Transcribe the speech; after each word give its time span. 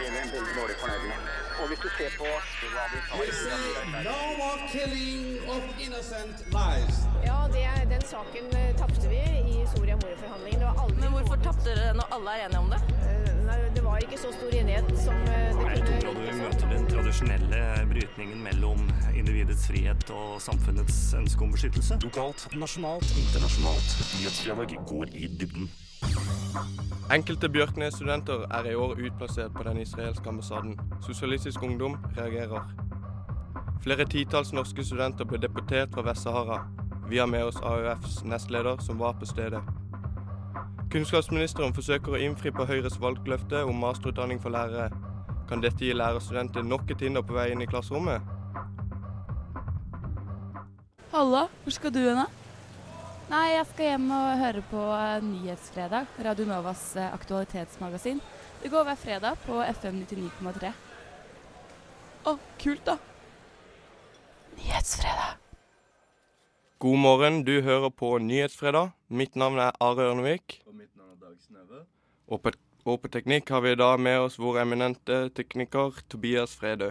vi 0.00 0.06
er 0.08 0.12
veldig 0.32 0.54
dårlig. 0.56 0.76
Og 1.60 1.66
hvis 1.68 1.80
du 1.84 1.88
ser 1.98 2.10
på 2.16 2.24
hva 2.72 2.84
tar. 6.52 6.86
Ja, 7.24 7.38
det, 7.52 7.64
den 7.90 8.04
saken 8.08 8.44
eh, 8.56 8.70
tapte 8.78 9.08
vi 9.08 9.20
i 9.20 9.66
Soria 9.74 9.96
Moria-forhandlingene. 10.00 10.60
Det 10.60 10.66
var 10.70 10.84
aldri 10.84 11.00
Men 11.02 11.12
hvorfor 11.16 11.42
tapte 11.44 11.68
dere 11.68 11.92
når 11.98 12.14
alle 12.16 12.36
er 12.36 12.46
enige 12.46 12.62
om 12.64 12.70
det? 12.72 12.80
Eh, 13.10 13.28
Nei, 13.50 13.58
det 13.74 13.82
var 13.84 14.04
ikke 14.04 14.18
så 14.20 14.30
stor 14.32 14.54
enighet 14.54 14.90
som 15.02 15.16
eh, 15.26 15.50
det 15.50 15.56
kunne 15.58 15.74
Jeg 15.76 16.02
tror 16.04 16.18
vi 16.20 16.36
møter 16.38 16.72
den 16.72 16.88
tradisjonelle 16.92 17.60
brytningen 17.92 18.42
mellom 18.46 18.86
individets 19.12 19.66
frihet 19.68 20.14
og 20.16 20.40
samfunnets 20.44 21.02
ønske 21.18 21.44
om 21.44 21.52
beskyttelse? 21.56 22.00
Lokalt, 22.06 22.46
nasjonalt, 22.56 23.12
internasjonalt. 23.24 23.96
Nyhetsdialog 24.16 24.76
går 24.94 25.14
i 25.18 25.28
dybden. 25.42 25.68
Enkelte 27.10 27.48
Bjørknes-studenter 27.48 28.44
er 28.54 28.66
i 28.70 28.74
år 28.74 28.92
utplassert 29.06 29.50
på 29.54 29.62
den 29.66 29.80
israelske 29.82 30.28
ambassaden. 30.28 30.76
Sosialistisk 31.02 31.62
Ungdom 31.62 31.96
reagerer. 32.18 32.68
Flere 33.82 34.04
titalls 34.04 34.52
norske 34.52 34.84
studenter 34.84 35.26
ble 35.26 35.40
deportert 35.42 35.90
fra 35.94 36.04
Vest-Sahara. 36.06 36.60
Vi 37.10 37.18
har 37.18 37.26
med 37.26 37.42
oss 37.48 37.58
AUFs 37.62 38.22
nestleder, 38.24 38.78
som 38.78 39.02
var 39.02 39.18
på 39.18 39.26
stedet. 39.26 39.58
Kunnskapsministeren 40.90 41.74
forsøker 41.74 42.14
å 42.14 42.22
innfri 42.22 42.54
på 42.54 42.68
Høyres 42.70 43.00
valgløfte 43.02 43.64
om 43.66 43.82
masterutdanning 43.82 44.38
for 44.38 44.54
lærere. 44.54 44.92
Kan 45.48 45.66
dette 45.66 45.82
gi 45.82 45.92
lærerstudenter 45.92 46.62
nok 46.62 46.90
et 46.94 47.02
hinder 47.02 47.26
på 47.26 47.34
vei 47.34 47.50
inn 47.50 47.66
i 47.66 47.66
klasserommet? 47.66 48.22
Halla, 51.10 51.48
hvor 51.64 51.74
skal 51.74 51.90
du 51.90 52.04
hen 52.04 52.22
da? 52.22 52.30
Nei, 53.30 53.52
jeg 53.54 53.66
skal 53.70 53.86
hjem 53.92 54.08
og 54.10 54.40
høre 54.40 54.60
på 54.66 54.80
eh, 54.90 55.20
Nyhetsfredag, 55.22 56.08
Radio 56.26 56.46
Novas 56.48 56.80
eh, 56.98 57.12
aktualitetsmagasin. 57.14 58.18
Det 58.58 58.70
går 58.72 58.88
hver 58.88 58.98
fredag 58.98 59.36
på 59.44 59.60
FM 59.68 60.00
99,3. 60.00 60.72
Å, 62.26 62.34
kult 62.58 62.82
da. 62.88 62.96
Nyhetsfredag. 64.56 65.38
God 66.82 66.98
morgen, 67.04 67.38
du 67.46 67.60
hører 67.62 67.94
på 67.94 68.16
Nyhetsfredag. 68.18 68.90
Mitt 69.06 69.38
navn 69.38 69.62
er 69.62 69.78
Are 69.78 70.10
Ørnevik. 70.10 70.58
Og 70.66 70.74
mitt 70.74 70.90
navn 70.98 71.14
er 71.14 71.28
Dag 71.28 71.38
Snøve. 71.38 71.84
Og 72.26 72.42
på, 72.42 72.56
og 72.82 72.98
på 73.04 73.12
teknikk 73.14 73.54
har 73.54 73.62
vi 73.62 73.78
da 73.78 73.92
med 73.94 74.24
oss 74.26 74.42
vår 74.42 74.64
eminente 74.64 75.28
tekniker 75.38 76.02
Tobias 76.10 76.58
Fredø. 76.58 76.90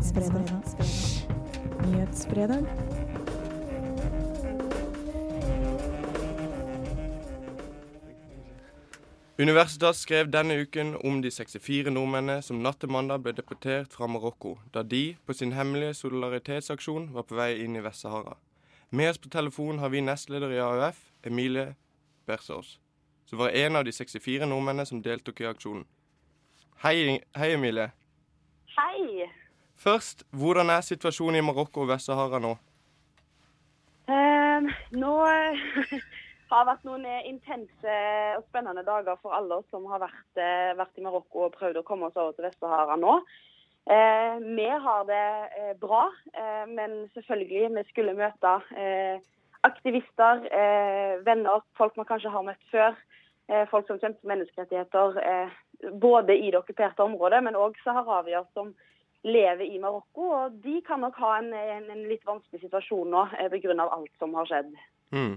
Nyhetsfredag. 0.00 0.62
Nyhetsfredag. 1.86 2.66
Universitas 9.38 9.96
skrev 9.96 10.30
denne 10.32 10.56
uken 10.56 10.96
om 11.04 11.20
de 11.22 11.30
64 11.30 11.90
nordmennene 11.90 12.40
som 12.42 12.62
natt 12.64 12.80
til 12.80 12.88
mandag 12.88 13.20
ble 13.20 13.34
deportert 13.36 13.92
fra 13.92 14.08
Marokko, 14.08 14.54
da 14.72 14.80
de 14.82 15.18
på 15.26 15.36
sin 15.36 15.52
hemmelige 15.52 15.94
solidaritetsaksjon 16.00 17.12
var 17.12 17.28
på 17.28 17.36
vei 17.36 17.50
inn 17.60 17.76
i 17.76 17.84
Vest-Sahara. 17.84 18.38
Med 18.90 19.12
oss 19.12 19.20
på 19.20 19.28
telefon 19.28 19.84
har 19.84 19.92
vi 19.92 20.00
nestleder 20.00 20.56
i 20.56 20.64
AUF, 20.64 21.04
Emilie 21.28 21.74
Bersås, 22.26 22.78
som 23.28 23.44
var 23.44 23.52
en 23.52 23.76
av 23.76 23.84
de 23.84 23.92
64 23.92 24.48
nordmennene 24.48 24.88
som 24.88 25.04
deltok 25.04 25.44
i 25.44 25.52
aksjonen. 25.52 25.84
Hei, 26.86 27.20
hei 27.36 27.52
Emilie. 27.52 27.90
Hei. 28.78 29.09
Først, 29.80 30.26
hvordan 30.36 30.70
er 30.70 30.84
situasjonen 30.84 31.40
i 31.40 31.44
Marokko 31.44 31.86
og 31.86 31.88
Vest-Sahara 31.88 32.40
nå? 32.42 32.54
Eh, 34.12 34.72
nå 35.00 35.12
har 36.50 36.66
vært 36.68 36.82
noen 36.84 37.06
eh, 37.08 37.28
intense 37.30 38.00
og 38.36 38.44
spennende 38.50 38.84
dager 38.84 39.16
for 39.22 39.32
alle 39.36 39.60
oss 39.60 39.70
som 39.72 39.86
har 39.88 40.02
vært, 40.02 40.26
eh, 40.36 40.72
vært 40.76 41.00
i 41.00 41.04
Marokko 41.06 41.46
og 41.46 41.54
prøvd 41.56 41.80
å 41.80 41.86
komme 41.86 42.10
oss 42.10 42.18
over 42.18 42.36
til 42.36 42.48
Vest-Sahara 42.48 42.98
nå. 43.00 43.20
Eh, 43.90 44.36
vi 44.56 44.68
har 44.68 45.04
det 45.08 45.26
eh, 45.58 45.72
bra, 45.80 46.10
eh, 46.32 46.66
men 46.68 47.08
selvfølgelig, 47.14 47.70
vi 47.78 47.84
skulle 47.88 48.14
møte 48.18 48.52
aktivister, 49.60 50.46
venner, 51.24 51.60
folk 51.76 51.96
man 51.98 52.06
kanskje 52.08 52.30
har 52.32 52.44
møtt 52.46 52.62
før. 52.72 52.94
Folk 53.68 53.84
som 53.90 53.98
kjemper 54.00 54.22
for 54.22 54.30
menneskerettigheter, 54.30 55.18
både 56.00 56.32
i 56.32 56.46
det 56.48 56.56
okkuperte 56.62 57.04
området, 57.04 57.42
men 57.44 57.58
òg 57.60 57.76
saharawier 57.84 58.46
som 58.54 58.70
lever 59.22 59.66
i 59.66 59.78
Marokko. 59.82 60.28
Og 60.36 60.58
de 60.64 60.80
kan 60.86 61.02
nok 61.04 61.18
ha 61.20 61.36
en, 61.38 61.52
en, 61.54 61.88
en 61.92 62.04
litt 62.08 62.26
vanskelig 62.28 62.64
situasjon 62.64 63.10
nå 63.12 63.26
eh, 63.38 63.50
pga. 63.52 63.76
alt 63.86 64.12
som 64.18 64.34
har 64.38 64.48
skjedd. 64.48 64.72
Mm. 65.14 65.34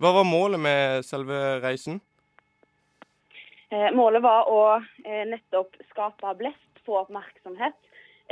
Hva 0.00 0.14
var 0.16 0.24
målet 0.24 0.62
med 0.62 1.04
selve 1.04 1.58
reisen? 1.60 2.00
Eh, 3.70 3.90
målet 3.94 4.22
var 4.24 4.48
å 4.50 4.62
eh, 5.04 5.26
nettopp 5.30 5.76
skape 5.92 6.32
blest, 6.40 6.80
få 6.86 7.02
oppmerksomhet 7.04 7.76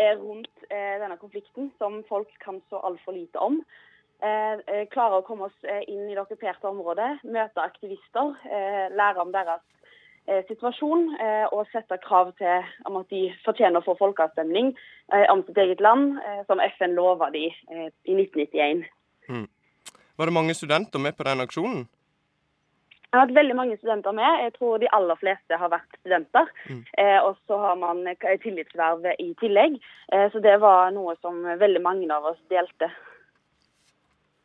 eh, 0.01 0.17
rundt 0.19 0.51
denne 0.69 1.17
konflikten, 1.17 1.71
som 1.79 2.03
folk 2.09 2.33
kan 2.43 2.59
så 2.69 2.81
altfor 2.85 3.15
lite 3.17 3.41
om. 3.41 3.63
Klare 4.19 5.21
å 5.21 5.25
komme 5.25 5.47
oss 5.47 5.63
inn 5.87 6.03
i 6.11 6.13
det 6.13 6.21
okkuperte 6.21 6.67
området, 6.69 7.23
møte 7.23 7.63
aktivister, 7.63 8.35
lære 8.93 9.23
om 9.23 9.31
deres 9.33 9.63
situasjon 10.49 11.05
eh, 11.21 11.47
og 11.53 11.69
sette 11.73 11.97
krav 12.05 12.33
til 12.39 12.67
om 12.89 12.99
at 13.01 13.09
de 13.13 13.29
fortjener 13.45 13.81
å 13.81 13.87
få 13.87 13.97
folkeavstemning 14.01 14.73
eh, 14.75 15.27
om 15.33 15.45
sitt 15.47 15.59
eget 15.59 15.81
land, 15.85 16.19
eh, 16.21 16.43
som 16.49 16.61
FN 16.77 16.97
lova 16.99 17.31
de 17.35 17.47
eh, 17.49 17.89
i 18.05 18.17
1991. 18.17 18.85
Mm. 19.29 19.47
Var 20.19 20.27
det 20.27 20.35
mange 20.35 20.55
studenter 20.55 21.01
med 21.01 21.17
på 21.17 21.25
den 21.29 21.45
aksjonen? 21.45 21.87
Jeg 23.09 23.17
har 23.17 23.25
hatt 23.25 23.39
veldig 23.39 23.55
mange 23.57 23.77
studenter 23.79 24.13
med. 24.13 24.41
Jeg 24.45 24.53
tror 24.59 24.81
de 24.83 24.89
aller 24.93 25.17
fleste 25.17 25.57
har 25.57 25.71
vært 25.73 25.95
studenter. 26.03 26.51
Mm. 26.69 26.83
Eh, 27.01 27.21
og 27.25 27.39
så 27.49 27.57
har 27.63 27.79
man 27.81 28.03
eh, 28.11 28.35
tillitsverv 28.43 29.07
i 29.15 29.31
tillegg. 29.41 29.79
Eh, 30.13 30.27
så 30.33 30.43
det 30.45 30.59
var 30.61 30.93
noe 30.93 31.15
som 31.23 31.41
veldig 31.63 31.81
mange 31.81 32.11
av 32.13 32.29
oss 32.35 32.43
delte. 32.53 32.91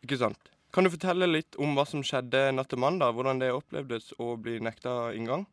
Ikke 0.07 0.21
sant? 0.21 0.39
Kan 0.73 0.87
du 0.87 0.93
fortelle 0.93 1.27
litt 1.27 1.59
om 1.59 1.75
hva 1.75 1.83
som 1.85 2.05
skjedde 2.07 2.53
natt 2.55 2.71
til 2.71 2.79
mandag? 2.79 3.11
Hvordan 3.17 3.43
det 3.43 3.51
opplevdes 3.51 4.13
å 4.15 4.37
bli 4.39 4.61
nekta 4.63 5.11
inngang? 5.11 5.43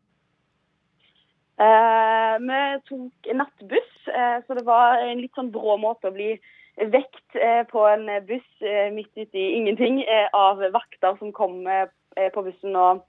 Eh, 1.61 2.35
vi 2.41 2.81
tok 2.89 3.35
nattbuss, 3.37 4.09
eh, 4.09 4.39
så 4.47 4.55
det 4.55 4.65
var 4.65 5.03
en 5.05 5.21
litt 5.21 5.35
sånn 5.37 5.51
brå 5.53 5.75
måte 5.77 6.09
å 6.09 6.15
bli 6.15 6.31
vekt 6.89 7.37
eh, 7.37 7.67
på 7.69 7.83
en 7.85 8.07
buss 8.25 8.63
midt 8.95 9.11
ute 9.19 9.37
i 9.37 9.59
ingenting 9.59 10.01
av 10.33 10.63
vakter 10.73 11.19
som 11.19 11.35
kom 11.37 11.67
på 11.67 12.43
bussen 12.47 12.77
og 12.79 13.03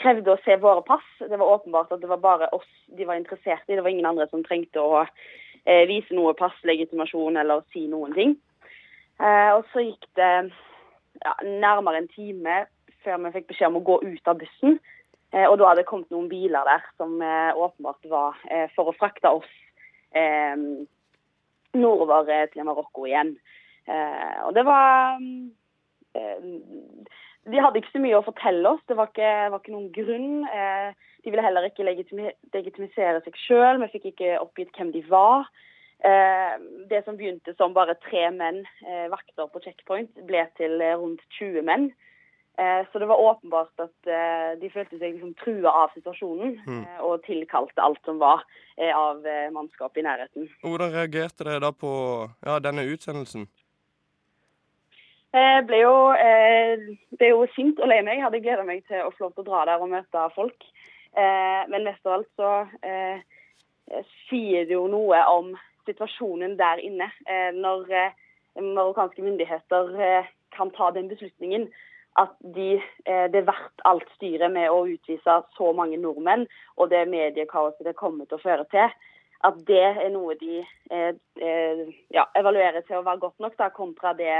krevde 0.00 0.32
å 0.32 0.40
se 0.46 0.56
våre 0.62 0.80
pass. 0.86 1.04
Det 1.20 1.36
var 1.36 1.58
åpenbart 1.58 1.92
at 1.92 2.00
det 2.00 2.08
var 2.08 2.22
bare 2.22 2.48
oss 2.56 2.68
de 2.96 3.04
var 3.04 3.20
interessert 3.20 3.68
i. 3.68 3.76
Det 3.76 3.84
var 3.84 3.92
ingen 3.92 4.08
andre 4.08 4.28
som 4.30 4.44
trengte 4.46 4.80
å 4.80 5.04
vise 5.90 6.16
noe 6.16 6.32
pass, 6.38 6.56
legitimasjon 6.64 7.36
eller 7.36 7.66
si 7.74 7.84
noen 7.90 8.16
ting. 8.16 8.34
Og 9.20 9.66
så 9.74 9.84
gikk 9.84 10.08
det 10.16 10.32
ja, 10.48 11.34
nærmere 11.44 12.00
en 12.00 12.10
time 12.14 12.62
før 13.04 13.20
vi 13.26 13.34
fikk 13.36 13.50
beskjed 13.52 13.72
om 13.72 13.80
å 13.82 13.86
gå 13.90 14.00
ut 14.06 14.32
av 14.32 14.40
bussen. 14.40 14.78
Eh, 15.34 15.44
og 15.44 15.58
da 15.60 15.68
hadde 15.68 15.82
det 15.82 15.88
kommet 15.90 16.12
noen 16.12 16.28
biler 16.30 16.64
der 16.68 16.84
som 16.96 17.18
eh, 17.20 17.52
åpenbart 17.52 18.06
var 18.08 18.38
eh, 18.48 18.68
for 18.76 18.88
å 18.88 18.96
frakte 18.96 19.34
oss 19.40 19.56
nordover 21.76 22.46
til 22.48 22.64
Marokko 22.64 23.04
igjen. 23.06 23.34
Og 24.48 24.54
det 24.56 24.64
var 24.64 25.20
eh, 26.16 26.46
De 27.44 27.60
hadde 27.60 27.82
ikke 27.82 27.92
så 27.92 28.00
mye 28.00 28.16
å 28.16 28.24
fortelle 28.24 28.72
oss. 28.72 28.80
Det 28.88 28.96
var 28.96 29.12
ikke, 29.12 29.34
var 29.52 29.60
ikke 29.60 29.74
noen 29.74 29.92
grunn. 29.92 30.32
De 31.22 31.28
ville 31.28 31.44
heller 31.44 31.68
ikke 31.68 31.84
legitimisere 31.84 33.20
seg 33.20 33.36
sjøl. 33.44 33.82
Vi 33.84 33.90
fikk 33.98 34.10
ikke 34.14 34.40
oppgitt 34.40 34.72
hvem 34.80 34.94
de 34.96 35.04
var. 35.12 35.44
Det 36.88 37.04
som 37.04 37.20
begynte 37.20 37.52
som 37.60 37.76
bare 37.76 37.98
tre 38.08 38.26
menn, 38.32 38.64
vakter 39.12 39.48
på 39.52 39.62
checkpoint, 39.64 40.12
ble 40.28 40.44
til 40.56 40.80
rundt 40.80 41.24
20 41.36 41.68
menn. 41.68 41.90
Eh, 42.58 42.86
Så 42.92 42.98
det 42.98 43.06
var 43.06 43.20
åpenbart 43.20 43.78
at 43.78 44.06
eh, 44.10 44.58
de 44.58 44.70
følte 44.70 44.98
seg 44.98 45.14
liksom 45.14 45.34
trua 45.38 45.70
av 45.84 45.92
situasjonen 45.94 46.56
Mm. 46.66 46.80
eh, 46.82 47.00
og 47.06 47.22
tilkalte 47.22 47.82
alt 47.82 48.00
som 48.04 48.18
var 48.18 48.42
av 48.78 49.24
mannskap 49.50 49.96
i 49.98 50.02
nærheten. 50.02 50.44
Hvordan 50.62 50.92
reagerte 50.94 51.44
dere 51.44 51.60
da 51.60 51.72
på 51.74 51.90
ja, 52.46 52.58
denne 52.62 52.84
utsendelsen? 52.86 53.48
Jeg 55.34 55.64
ble 55.66 55.80
jo, 55.82 55.96
ble 57.18 57.30
jo 57.32 57.40
sint 57.56 57.80
og 57.82 57.90
lei 57.90 57.98
meg. 58.06 58.20
Jeg 58.20 58.22
hadde 58.22 58.40
gleda 58.44 58.62
meg 58.64 58.84
til 58.86 59.02
å 59.02 59.10
få 59.10 59.24
lov 59.24 59.34
til 59.34 59.42
å 59.42 59.48
dra 59.48 59.64
der 59.66 59.82
og 59.82 59.90
møte 59.90 60.22
folk. 60.36 60.62
Men 61.18 61.88
mest 61.88 62.06
av 62.06 62.20
alt 62.20 62.30
så 62.38 62.52
sier 64.30 64.70
det 64.70 64.78
jo 64.78 64.86
noe 64.86 65.18
om 65.26 65.58
situasjonen 65.90 66.54
der 66.56 66.78
inne. 66.78 67.10
Når 67.58 67.90
marokkanske 68.62 69.26
myndigheter 69.26 70.24
kan 70.54 70.70
ta 70.70 70.92
den 70.94 71.10
beslutningen 71.10 71.66
at 72.18 72.34
de, 72.54 72.72
eh, 73.06 73.26
det 73.30 73.42
er 73.42 73.50
verdt 73.50 73.84
alt 73.86 74.08
styret 74.16 74.50
med 74.52 74.70
å 74.70 74.86
utvise 74.90 75.36
så 75.56 75.72
mange 75.76 75.98
nordmenn, 76.00 76.46
og 76.76 76.90
det 76.90 77.04
mediekaoset 77.10 77.86
det 77.86 77.98
kommer 77.98 78.26
til 78.26 78.38
å 78.38 78.42
føre 78.42 78.66
til, 78.72 78.94
at 79.46 79.58
det 79.68 79.84
er 79.86 80.08
noe 80.10 80.34
de 80.40 80.64
eh, 80.64 81.12
eh, 81.38 81.84
ja, 82.14 82.26
evaluerer 82.38 82.82
til 82.86 82.98
å 82.98 83.04
være 83.06 83.22
godt 83.22 83.38
nok, 83.44 83.54
da, 83.60 83.70
kontra 83.74 84.14
det 84.18 84.32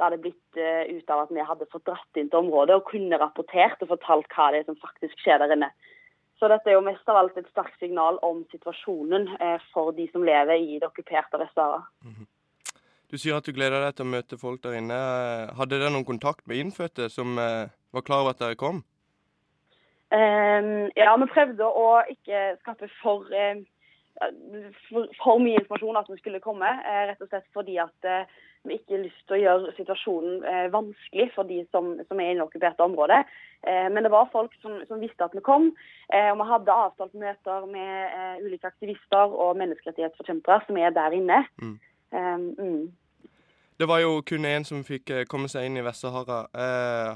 det 0.00 0.06
hadde 0.06 0.22
blitt 0.24 0.56
ut 0.56 1.10
av 1.12 1.18
at 1.26 1.32
vi 1.36 1.42
hadde 1.44 1.66
fått 1.68 1.82
dratt 1.84 2.16
inn 2.16 2.30
til 2.32 2.38
området 2.38 2.78
og 2.78 2.86
kunne 2.88 3.18
rapportert 3.20 3.82
og 3.84 3.90
fortalt 3.90 4.30
hva 4.32 4.46
det 4.48 4.62
er 4.62 4.70
som 4.70 4.78
faktisk 4.80 5.20
skjer 5.20 5.42
der 5.42 5.52
inne. 5.52 5.68
Så 6.40 6.48
dette 6.48 6.72
er 6.72 6.78
jo 6.78 6.86
mest 6.86 7.12
av 7.12 7.18
alt 7.20 7.36
et 7.36 7.50
sterkt 7.52 7.76
signal 7.84 8.16
om 8.24 8.40
situasjonen 8.48 9.28
for 9.74 9.92
de 9.92 10.06
som 10.08 10.24
lever 10.24 10.56
i 10.56 10.78
det 10.80 10.88
okkuperte 10.88 11.42
Vest-Sahara. 11.42 11.82
Mm 12.00 12.14
-hmm. 12.14 12.30
Du 13.10 13.18
sier 13.18 13.36
at 13.36 13.46
du 13.46 13.52
gleder 13.52 13.82
deg 13.82 13.96
til 13.98 14.06
å 14.06 14.12
møte 14.12 14.38
folk 14.38 14.62
der 14.62 14.78
inne. 14.78 14.98
Hadde 15.58 15.80
dere 15.80 15.90
noen 15.90 16.06
kontakt 16.06 16.46
med 16.46 16.60
innfødte 16.62 17.08
som 17.10 17.38
uh, 17.38 17.66
var 17.90 18.06
klar 18.06 18.22
over 18.24 18.36
at 18.36 18.42
dere 18.42 18.58
kom? 18.60 18.84
ja, 20.10 21.12
vi 21.22 21.26
prøvde 21.30 21.62
å 21.62 22.00
ikke 22.10 22.38
skape 22.64 22.88
for 22.98 23.28
for, 24.88 25.08
for, 25.22 25.40
mye 25.40 25.58
informasjon 25.60 25.98
at 26.00 26.08
vi 26.10 26.20
skulle 26.20 26.42
komme. 26.44 26.68
Eh, 26.68 27.02
rett 27.10 27.22
og 27.24 27.30
slett 27.30 27.46
fordi 27.56 27.78
at 27.80 28.08
eh, 28.08 28.40
vi 28.68 28.76
ikke 28.76 28.96
har 28.96 29.04
lyst 29.06 29.22
til 29.24 29.38
å 29.38 29.40
gjøre 29.40 29.74
situasjonen 29.78 30.42
eh, 30.44 30.66
vanskelig 30.74 31.30
for 31.34 31.48
de 31.48 31.62
som, 31.70 31.94
som 32.08 32.20
er 32.20 32.34
i 32.34 32.36
det 32.36 32.44
okkuperte 32.44 32.84
området. 32.84 33.22
Men 33.60 34.06
det 34.06 34.08
var 34.08 34.30
folk 34.32 34.54
som, 34.62 34.78
som, 34.88 35.02
visste 35.02 35.20
at 35.20 35.34
vi 35.36 35.42
kom. 35.44 35.66
Og 36.16 36.38
vi 36.40 36.44
hadde 36.48 36.72
avtalt 36.72 37.16
møter 37.20 37.66
med 37.68 38.40
ulike 38.40 38.70
aktivister 38.70 39.34
og 39.36 39.58
menneskerettighetsforkjempere 39.60 40.62
som 40.64 40.78
er 40.80 40.94
der 40.96 41.12
inne. 41.18 41.42
Mm. 41.60 41.74
Mm. 42.56 42.86
Det 43.80 43.88
var 43.88 44.02
jo 44.02 44.20
kun 44.28 44.44
én 44.44 44.66
som 44.68 44.82
fikk 44.84 45.08
komme 45.32 45.48
seg 45.48 45.64
inn 45.64 45.78
i 45.80 45.84
Vest-Sahara. 45.84 46.40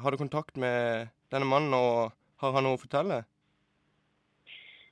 har 0.00 0.11
du 0.11 0.16
kontakt 0.16 0.56
med 0.56 1.11
denne 1.31 1.44
mannen, 1.44 1.75
og 1.76 2.14
har 2.40 2.56
han 2.56 2.64
noe 2.64 2.78
å 2.78 2.81
fortelle? 2.81 3.25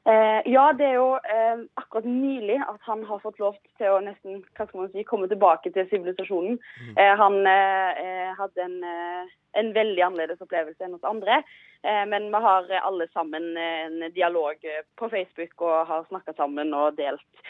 Eh, 0.04 0.40
ja, 0.50 0.64
det 0.74 0.86
er 0.88 0.96
jo 0.98 1.10
eh, 1.14 1.60
akkurat 1.78 2.06
nylig 2.10 2.56
at 2.58 2.80
han 2.88 3.04
har 3.06 3.20
fått 3.22 3.38
lov 3.38 3.54
til 3.78 3.86
å 3.86 4.00
nesten 4.02 4.40
hva 4.56 4.66
skal 4.66 4.80
man 4.80 4.90
si, 4.90 5.04
komme 5.06 5.28
tilbake 5.30 5.70
til 5.70 5.86
sivilisasjonen. 5.92 6.56
Mm. 6.58 6.96
Eh, 6.98 7.12
han 7.20 7.36
eh, 7.46 8.32
hadde 8.38 8.64
en, 8.64 8.78
eh, 8.82 9.30
en, 9.62 9.70
veldig 9.76 10.02
annerledes 10.08 10.42
opplevelse 10.42 10.82
enn 10.82 10.96
oss 10.98 11.06
andre. 11.06 11.38
Eh, 11.86 12.02
men 12.10 12.32
vi 12.34 12.40
har 12.48 12.66
alle 12.80 13.06
sammen 13.12 13.52
en 13.62 14.08
dialog 14.16 14.66
på 14.98 15.10
Facebook 15.12 15.62
og 15.62 15.86
har 15.86 16.08
snakka 16.10 16.34
sammen 16.34 16.74
og 16.74 16.98
delt 16.98 17.44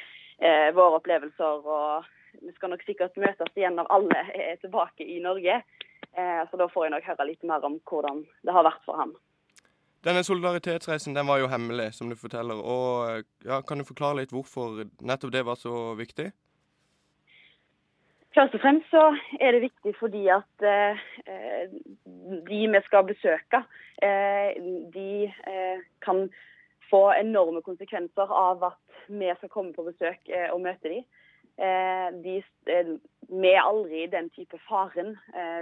våre 0.74 0.98
opplevelser. 0.98 1.66
og 1.70 2.08
Vi 2.40 2.52
skal 2.56 2.72
nok 2.72 2.84
sikkert 2.86 3.18
møtes 3.20 3.58
igjen 3.58 3.76
når 3.78 3.90
alle 3.92 4.22
er 4.34 4.56
tilbake 4.62 5.04
i 5.04 5.18
Norge. 5.22 5.62
så 6.12 6.58
da 6.60 6.66
får 6.68 6.84
jeg 6.84 6.92
nok 6.92 7.06
høre 7.08 7.24
litt 7.24 7.44
mer 7.48 7.64
om 7.64 7.78
hvordan 7.88 8.24
det 8.44 8.52
har 8.52 8.66
vært 8.66 8.82
for 8.84 9.00
ham. 9.00 9.14
Denne 10.04 10.24
solidaritetsreisen 10.26 11.14
den 11.14 11.26
var 11.26 11.38
jo 11.38 11.48
hemmelig, 11.48 11.92
som 11.94 12.08
du 12.10 12.16
forteller. 12.18 12.58
og 12.58 13.22
ja, 13.46 13.60
Kan 13.62 13.78
du 13.78 13.84
forklare 13.84 14.18
litt 14.20 14.32
hvorfor 14.34 14.82
nettopp 15.00 15.32
det 15.32 15.44
var 15.46 15.56
så 15.60 15.94
viktig? 15.94 16.32
Først 18.34 18.54
og 18.56 18.62
fremst 18.64 18.88
så 18.90 19.02
er 19.40 19.52
det 19.52 19.66
viktig 19.68 19.92
fordi 20.00 20.24
at 20.32 20.64
eh, 20.64 21.02
de 22.48 22.60
vi 22.74 22.80
skal 22.86 23.04
besøke, 23.06 23.60
eh, 24.02 24.56
de 24.94 25.28
eh, 25.28 25.84
kan 26.02 26.24
få 26.90 27.02
enorme 27.20 27.62
konsekvenser 27.62 28.32
av 28.32 28.64
at 28.72 29.04
vi 29.08 29.28
skal 29.36 29.52
komme 29.52 29.76
på 29.76 29.84
besøk 29.86 30.32
eh, 30.32 30.48
og 30.50 30.64
møte 30.64 30.88
dem. 30.88 31.04
Eh, 31.58 32.08
de, 32.24 32.38
eh, 32.72 32.94
vi 33.28 33.52
er 33.52 33.62
aldri 33.62 34.04
i 34.04 34.12
den 34.12 34.30
type 34.36 34.58
faren 34.68 35.16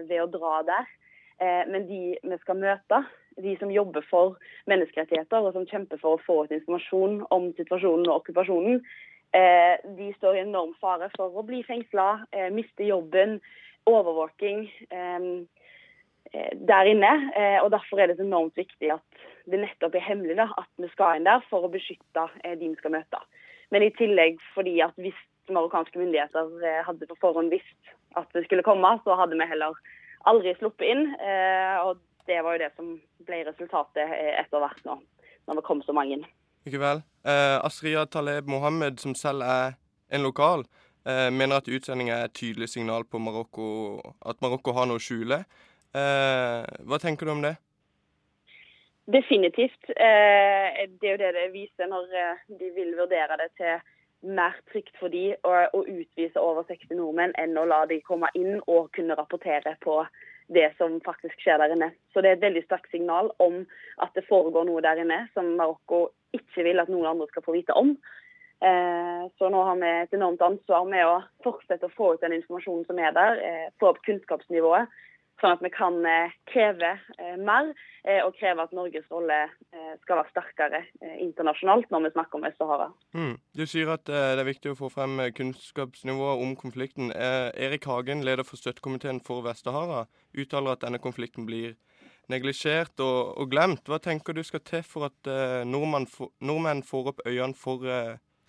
ved 0.06 0.18
å 0.22 0.30
dra 0.30 0.62
der. 0.66 0.96
men 1.40 1.86
de 1.88 2.18
vi 2.20 2.36
skal 2.42 2.58
møte, 2.60 2.98
de 3.38 3.56
som 3.60 3.70
jobber 3.72 4.04
for 4.10 4.36
menneskerettigheter 4.70 5.44
og 5.44 5.54
som 5.54 5.66
kjemper 5.68 6.00
for 6.02 6.16
å 6.16 6.24
få 6.24 6.36
ut 6.44 6.54
informasjon 6.54 7.22
om 7.34 7.50
situasjonen 7.58 8.08
og 8.08 8.20
okkupasjonen, 8.20 8.82
eh, 9.36 9.76
de 9.96 10.10
står 10.18 10.36
i 10.36 10.44
enorm 10.44 10.74
fare 10.82 11.10
for 11.16 11.32
å 11.32 11.46
bli 11.46 11.62
fengsla, 11.66 12.26
eh, 12.32 12.50
miste 12.50 12.86
jobben, 12.86 13.40
overvåking 13.88 14.68
eh, 14.90 15.30
der 16.54 16.86
inne. 16.86 17.12
og 17.64 17.70
Derfor 17.72 18.00
er 18.00 18.06
det 18.06 18.18
så 18.18 18.22
enormt 18.22 18.54
viktig 18.54 18.92
at 18.92 19.22
det 19.50 19.58
nettopp 19.58 19.96
er 19.96 20.04
hemmelig 20.04 20.36
da, 20.36 20.46
at 20.58 20.68
vi 20.78 20.86
skal 20.92 21.16
inn 21.16 21.26
der 21.26 21.40
for 21.48 21.64
å 21.64 21.72
beskytte 21.72 22.28
de 22.44 22.68
vi 22.68 22.76
skal 22.78 22.92
møte. 22.94 23.18
Men 23.72 23.82
i 23.82 23.90
tillegg 23.98 24.38
fordi 24.54 24.76
at 24.84 24.94
hvis 25.00 25.16
marokkanske 25.54 25.98
myndigheter 25.98 26.82
hadde 26.86 27.08
på 27.10 27.18
forhånd 27.22 27.52
visst 27.54 27.94
at 28.18 28.28
det 28.34 28.44
skulle 28.46 28.66
komme, 28.66 28.96
så 29.04 29.16
hadde 29.18 29.38
vi 29.38 29.48
heller 29.50 29.76
aldri 30.30 30.54
sluppet 30.58 30.88
inn. 30.90 31.04
og 31.84 32.00
det 32.26 32.42
var 32.42 32.56
jo 32.56 32.62
det 32.62 32.70
som 32.76 32.90
ble 33.26 33.40
resultatet 33.48 34.12
etter 34.12 34.62
hvert 34.62 34.84
nå, 34.86 34.98
når 35.48 35.60
det 35.60 35.64
kom 35.66 35.80
så 35.86 35.94
mange. 35.96 36.20
Ikke 36.68 36.80
vel. 36.82 37.02
Eh, 37.24 37.56
Asria 37.64 38.04
Taleb 38.06 38.48
Mohammed, 38.48 39.00
som 39.00 39.14
selv 39.16 39.42
er 39.46 39.74
en 40.12 40.22
lokal, 40.22 40.66
eh, 41.06 41.30
mener 41.32 41.60
at 41.60 41.68
utsendinga 41.68 42.18
er 42.18 42.28
et 42.28 42.36
tydelig 42.36 42.68
signal 42.68 43.04
på 43.04 43.18
Marokko, 43.18 43.66
at 44.26 44.40
Marokko 44.44 44.76
har 44.76 44.86
noe 44.86 45.00
å 45.00 45.04
skjule. 45.04 45.42
Eh, 45.94 46.60
hva 46.86 47.00
tenker 47.00 47.26
du 47.26 47.32
om 47.32 47.42
det? 47.42 47.56
Definitivt. 49.10 49.90
Eh, 49.90 50.86
det 51.00 51.08
er 51.08 51.16
jo 51.16 51.22
det 51.22 51.32
det 51.34 51.48
viser 51.54 51.88
når 51.90 52.12
eh, 52.14 52.44
de 52.60 52.68
vil 52.76 52.92
vurdere 52.98 53.40
det 53.40 53.50
til 53.58 53.80
mer 54.22 54.56
trygt 54.72 54.96
for 55.00 55.12
de 55.12 55.34
å, 55.46 55.52
å 55.72 55.84
utvise 55.84 56.40
over 56.40 56.66
60 56.68 56.96
nordmenn 56.98 57.34
enn 57.40 57.56
å 57.58 57.66
la 57.68 57.84
de 57.88 58.00
komme 58.04 58.28
inn 58.38 58.60
og 58.66 58.90
kunne 58.96 59.16
rapportere 59.18 59.76
på 59.84 60.02
det 60.50 60.72
som 60.78 60.98
faktisk 61.06 61.40
skjer 61.40 61.60
der 61.62 61.74
inne. 61.76 61.90
Så 62.12 62.22
det 62.22 62.32
er 62.32 62.38
et 62.38 62.46
veldig 62.46 62.64
sterkt 62.66 62.90
signal 62.90 63.30
om 63.42 63.62
at 64.02 64.16
det 64.18 64.26
foregår 64.28 64.66
noe 64.66 64.82
der 64.84 65.00
inne 65.00 65.22
som 65.34 65.54
Marokko 65.58 66.08
ikke 66.36 66.66
vil 66.66 66.82
at 66.82 66.90
noen 66.90 67.12
andre 67.12 67.28
skal 67.30 67.44
få 67.46 67.54
vite 67.54 67.76
om. 67.78 67.94
Eh, 68.60 69.22
så 69.38 69.48
nå 69.48 69.60
har 69.64 69.78
vi 69.80 69.90
et 70.02 70.16
enormt 70.18 70.42
ansvar 70.44 70.84
med 70.90 71.06
å 71.06 71.20
fortsette 71.46 71.88
å 71.88 71.94
få 71.94 72.14
ut 72.14 72.24
den 72.24 72.34
informasjonen 72.36 72.84
som 72.88 72.98
er 73.00 73.14
der, 73.16 73.40
eh, 73.40 73.70
få 73.80 73.94
opp 73.94 74.02
kunnskapsnivået 74.04 74.90
Sånn 75.40 75.54
at 75.56 75.62
vi 75.64 75.70
kan 75.72 75.96
eh, 76.04 76.32
kreve 76.50 76.90
eh, 77.16 77.36
mer, 77.40 77.70
eh, 78.04 78.20
og 78.26 78.34
kreve 78.36 78.66
at 78.66 78.74
Norges 78.76 79.06
rolle 79.12 79.38
skal 80.02 80.18
være 80.18 80.30
sterkere 80.32 80.80
internasjonalt 81.22 81.88
når 81.92 82.04
vi 82.04 82.10
snakker 82.12 82.36
om 82.36 82.44
Vest-Sahara. 82.44 82.88
Mm. 83.16 83.34
Du 83.56 83.62
sier 83.68 83.90
at 83.92 84.04
det 84.08 84.40
er 84.40 84.46
viktig 84.46 84.72
å 84.72 84.78
få 84.78 84.90
frem 84.92 85.16
kunnskapsnivået 85.36 86.42
om 86.44 86.52
konflikten. 86.58 87.12
Erik 87.14 87.86
Hagen, 87.88 88.24
leder 88.26 88.46
for 88.46 88.60
støttekomiteen 88.60 89.22
for 89.24 89.44
Vest-Sahara, 89.46 90.04
uttaler 90.36 90.76
at 90.76 90.84
denne 90.84 91.00
konflikten 91.02 91.48
blir 91.48 91.76
neglisjert 92.32 93.00
og, 93.04 93.34
og, 93.36 93.50
glemt. 93.52 93.86
Hva 93.88 94.00
tenker 94.02 94.36
du 94.36 94.42
skal 94.46 94.64
til 94.66 94.84
for 94.86 95.08
at 95.08 95.32
nordmenn, 95.68 96.08
for, 96.10 96.34
nordmenn 96.44 96.84
får 96.86 97.14
opp 97.14 97.24
øynene 97.26 97.56
for 97.58 97.86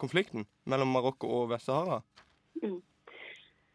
konflikten 0.01 0.47
mellom 0.69 0.91
Marokko 0.97 1.31
og 1.41 1.51
Vest-Sahara? 1.53 2.01
Mm. 2.61 2.81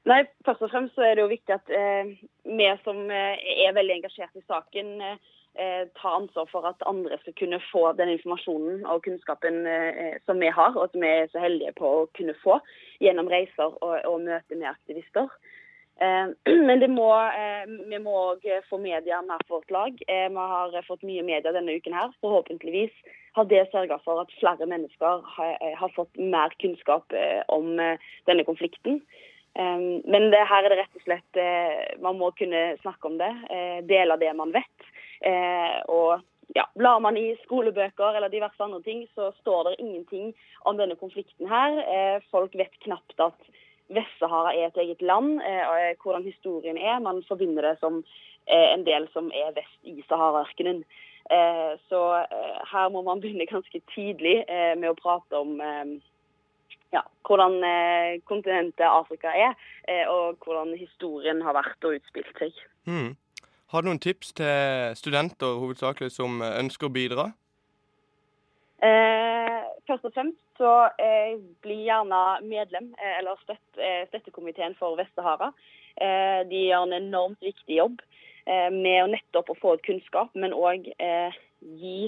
Nei, 0.06 0.22
Først 0.46 0.62
og 0.62 0.70
fremst 0.70 0.94
så 0.94 1.02
er 1.02 1.16
det 1.16 1.24
jo 1.24 1.32
viktig 1.32 1.54
at 1.56 1.72
eh, 1.74 2.12
vi 2.46 2.68
som 2.84 3.08
eh, 3.10 3.40
er 3.66 3.74
veldig 3.74 3.96
engasjert 3.96 4.38
i 4.38 4.44
saken, 4.46 4.92
eh, 5.02 5.82
tar 5.98 6.20
ansvar 6.20 6.46
for 6.52 6.68
at 6.68 6.86
andre 6.86 7.18
skal 7.18 7.34
kunne 7.40 7.58
få 7.72 7.90
den 7.98 8.12
informasjonen 8.14 8.86
og 8.86 9.02
kunnskapen 9.02 9.66
eh, 9.66 10.14
som 10.26 10.38
vi 10.38 10.52
har, 10.52 10.78
og 10.78 10.92
som 10.92 11.02
vi 11.02 11.10
er 11.10 11.28
så 11.32 11.42
heldige 11.42 11.74
på 11.80 11.90
å 11.90 12.08
kunne 12.18 12.36
få 12.44 12.60
gjennom 13.02 13.30
reiser 13.32 13.74
og, 13.82 13.98
og 14.06 14.22
møter 14.28 14.60
med 14.60 14.70
aktivister. 14.70 15.26
Eh, 15.98 16.30
men 16.70 16.86
må, 16.94 17.10
eh, 17.34 17.66
vi 17.90 18.02
må 18.06 18.16
òg 18.30 18.46
få 18.70 18.78
media 18.78 19.22
mer 19.26 19.42
på 19.48 19.58
vårt 19.58 19.74
lag. 19.74 20.02
vi 20.06 20.48
har 20.54 20.82
fått 20.86 21.02
mye 21.02 21.26
media 21.26 21.50
denne 21.50 21.80
uken 21.80 21.98
her. 21.98 22.14
Forhåpentligvis 22.22 22.94
har 23.34 23.50
det 23.50 23.66
sørga 23.72 23.98
for 24.04 24.22
at 24.22 24.38
flere 24.38 24.70
mennesker 24.70 25.24
har, 25.34 25.56
har 25.82 25.96
fått 25.98 26.14
mer 26.16 26.54
kunnskap 26.62 27.12
om 27.52 27.74
denne 27.76 28.44
konflikten. 28.48 29.02
Men 30.04 30.30
det, 30.30 30.42
her 30.48 30.64
er 30.64 30.72
det 30.72 30.80
rett 30.82 30.98
og 30.98 31.04
slett 31.06 31.38
eh, 31.40 31.96
Man 32.04 32.18
må 32.20 32.30
kunne 32.36 32.76
snakke 32.82 33.08
om 33.08 33.16
det, 33.20 33.32
eh, 33.52 33.78
dele 33.88 34.18
det 34.20 34.32
man 34.36 34.52
vet. 34.52 34.88
Eh, 35.24 35.78
og 35.88 36.20
ja, 36.56 36.66
Blar 36.76 37.00
man 37.00 37.16
i 37.16 37.30
skolebøker 37.44 38.18
eller 38.18 38.32
diverse 38.32 38.60
andre 38.62 38.82
ting, 38.84 39.06
så 39.14 39.30
står 39.40 39.70
det 39.70 39.78
ingenting 39.80 40.34
om 40.68 40.76
denne 40.78 40.96
konflikten 41.00 41.48
her. 41.50 42.20
Folk 42.30 42.54
vet 42.56 42.72
knapt 42.84 43.18
at 43.20 43.48
Vest-Sahara 43.92 44.52
er 44.54 44.68
et 44.68 44.78
eget 44.80 45.02
land, 45.02 45.40
og 45.42 46.04
hvordan 46.04 46.24
historien 46.24 46.78
er. 46.78 47.02
Man 47.02 47.20
forbinder 47.28 47.66
det 47.66 47.74
som 47.82 47.98
en 48.46 48.86
del 48.86 49.08
som 49.12 49.28
er 49.34 49.52
vest 49.58 49.90
i 49.90 49.98
Sahara-ørkenen. 50.06 50.84
Så 51.90 52.00
her 52.70 52.88
må 52.94 53.02
man 53.02 53.20
begynne 53.20 53.50
ganske 53.50 53.82
tidlig 53.92 54.38
med 54.78 54.88
å 54.92 54.98
prate 55.02 55.42
om 55.42 55.58
ja, 56.94 57.02
hvordan 57.26 57.58
eh, 57.66 58.18
kontinentet 58.28 58.86
Afrika 58.86 59.32
er, 59.34 59.54
eh, 59.88 60.04
og 60.08 60.38
hvordan 60.44 60.76
historien 60.78 61.42
har 61.42 61.56
vært 61.56 61.88
og 61.88 61.98
utspilt 61.98 62.38
seg. 62.38 62.54
Mm. 62.86 63.16
Har 63.72 63.82
du 63.82 63.90
noen 63.90 64.02
tips 64.02 64.32
til 64.38 64.94
studenter 64.94 65.58
hovedsakelig 65.58 66.12
som 66.14 66.38
ønsker 66.44 66.86
å 66.86 66.94
bidra? 66.94 67.30
Eh, 68.86 69.62
først 69.88 70.06
og 70.06 70.14
fremst 70.14 70.42
så 70.58 70.72
eh, 71.00 71.36
bli 71.64 71.82
gjerne 71.86 72.20
medlem 72.46 72.92
eh, 73.00 73.18
eller 73.20 73.38
støtt, 73.42 73.64
eh, 73.80 74.04
støttekomiteen 74.10 74.76
for 74.80 74.96
Vest-Sahara. 75.00 75.52
de 76.50 76.58
gjør 76.60 76.82
en 76.84 76.92
enormt 76.92 77.40
viktig 77.40 77.78
jobb 77.78 78.02
med 78.46 78.98
å 79.00 79.06
nettopp 79.08 79.48
å 79.48 79.54
få 79.56 79.70
ut 79.78 79.84
kunnskap, 79.86 80.34
men 80.36 80.52
òg 80.52 80.84
gi 81.80 82.00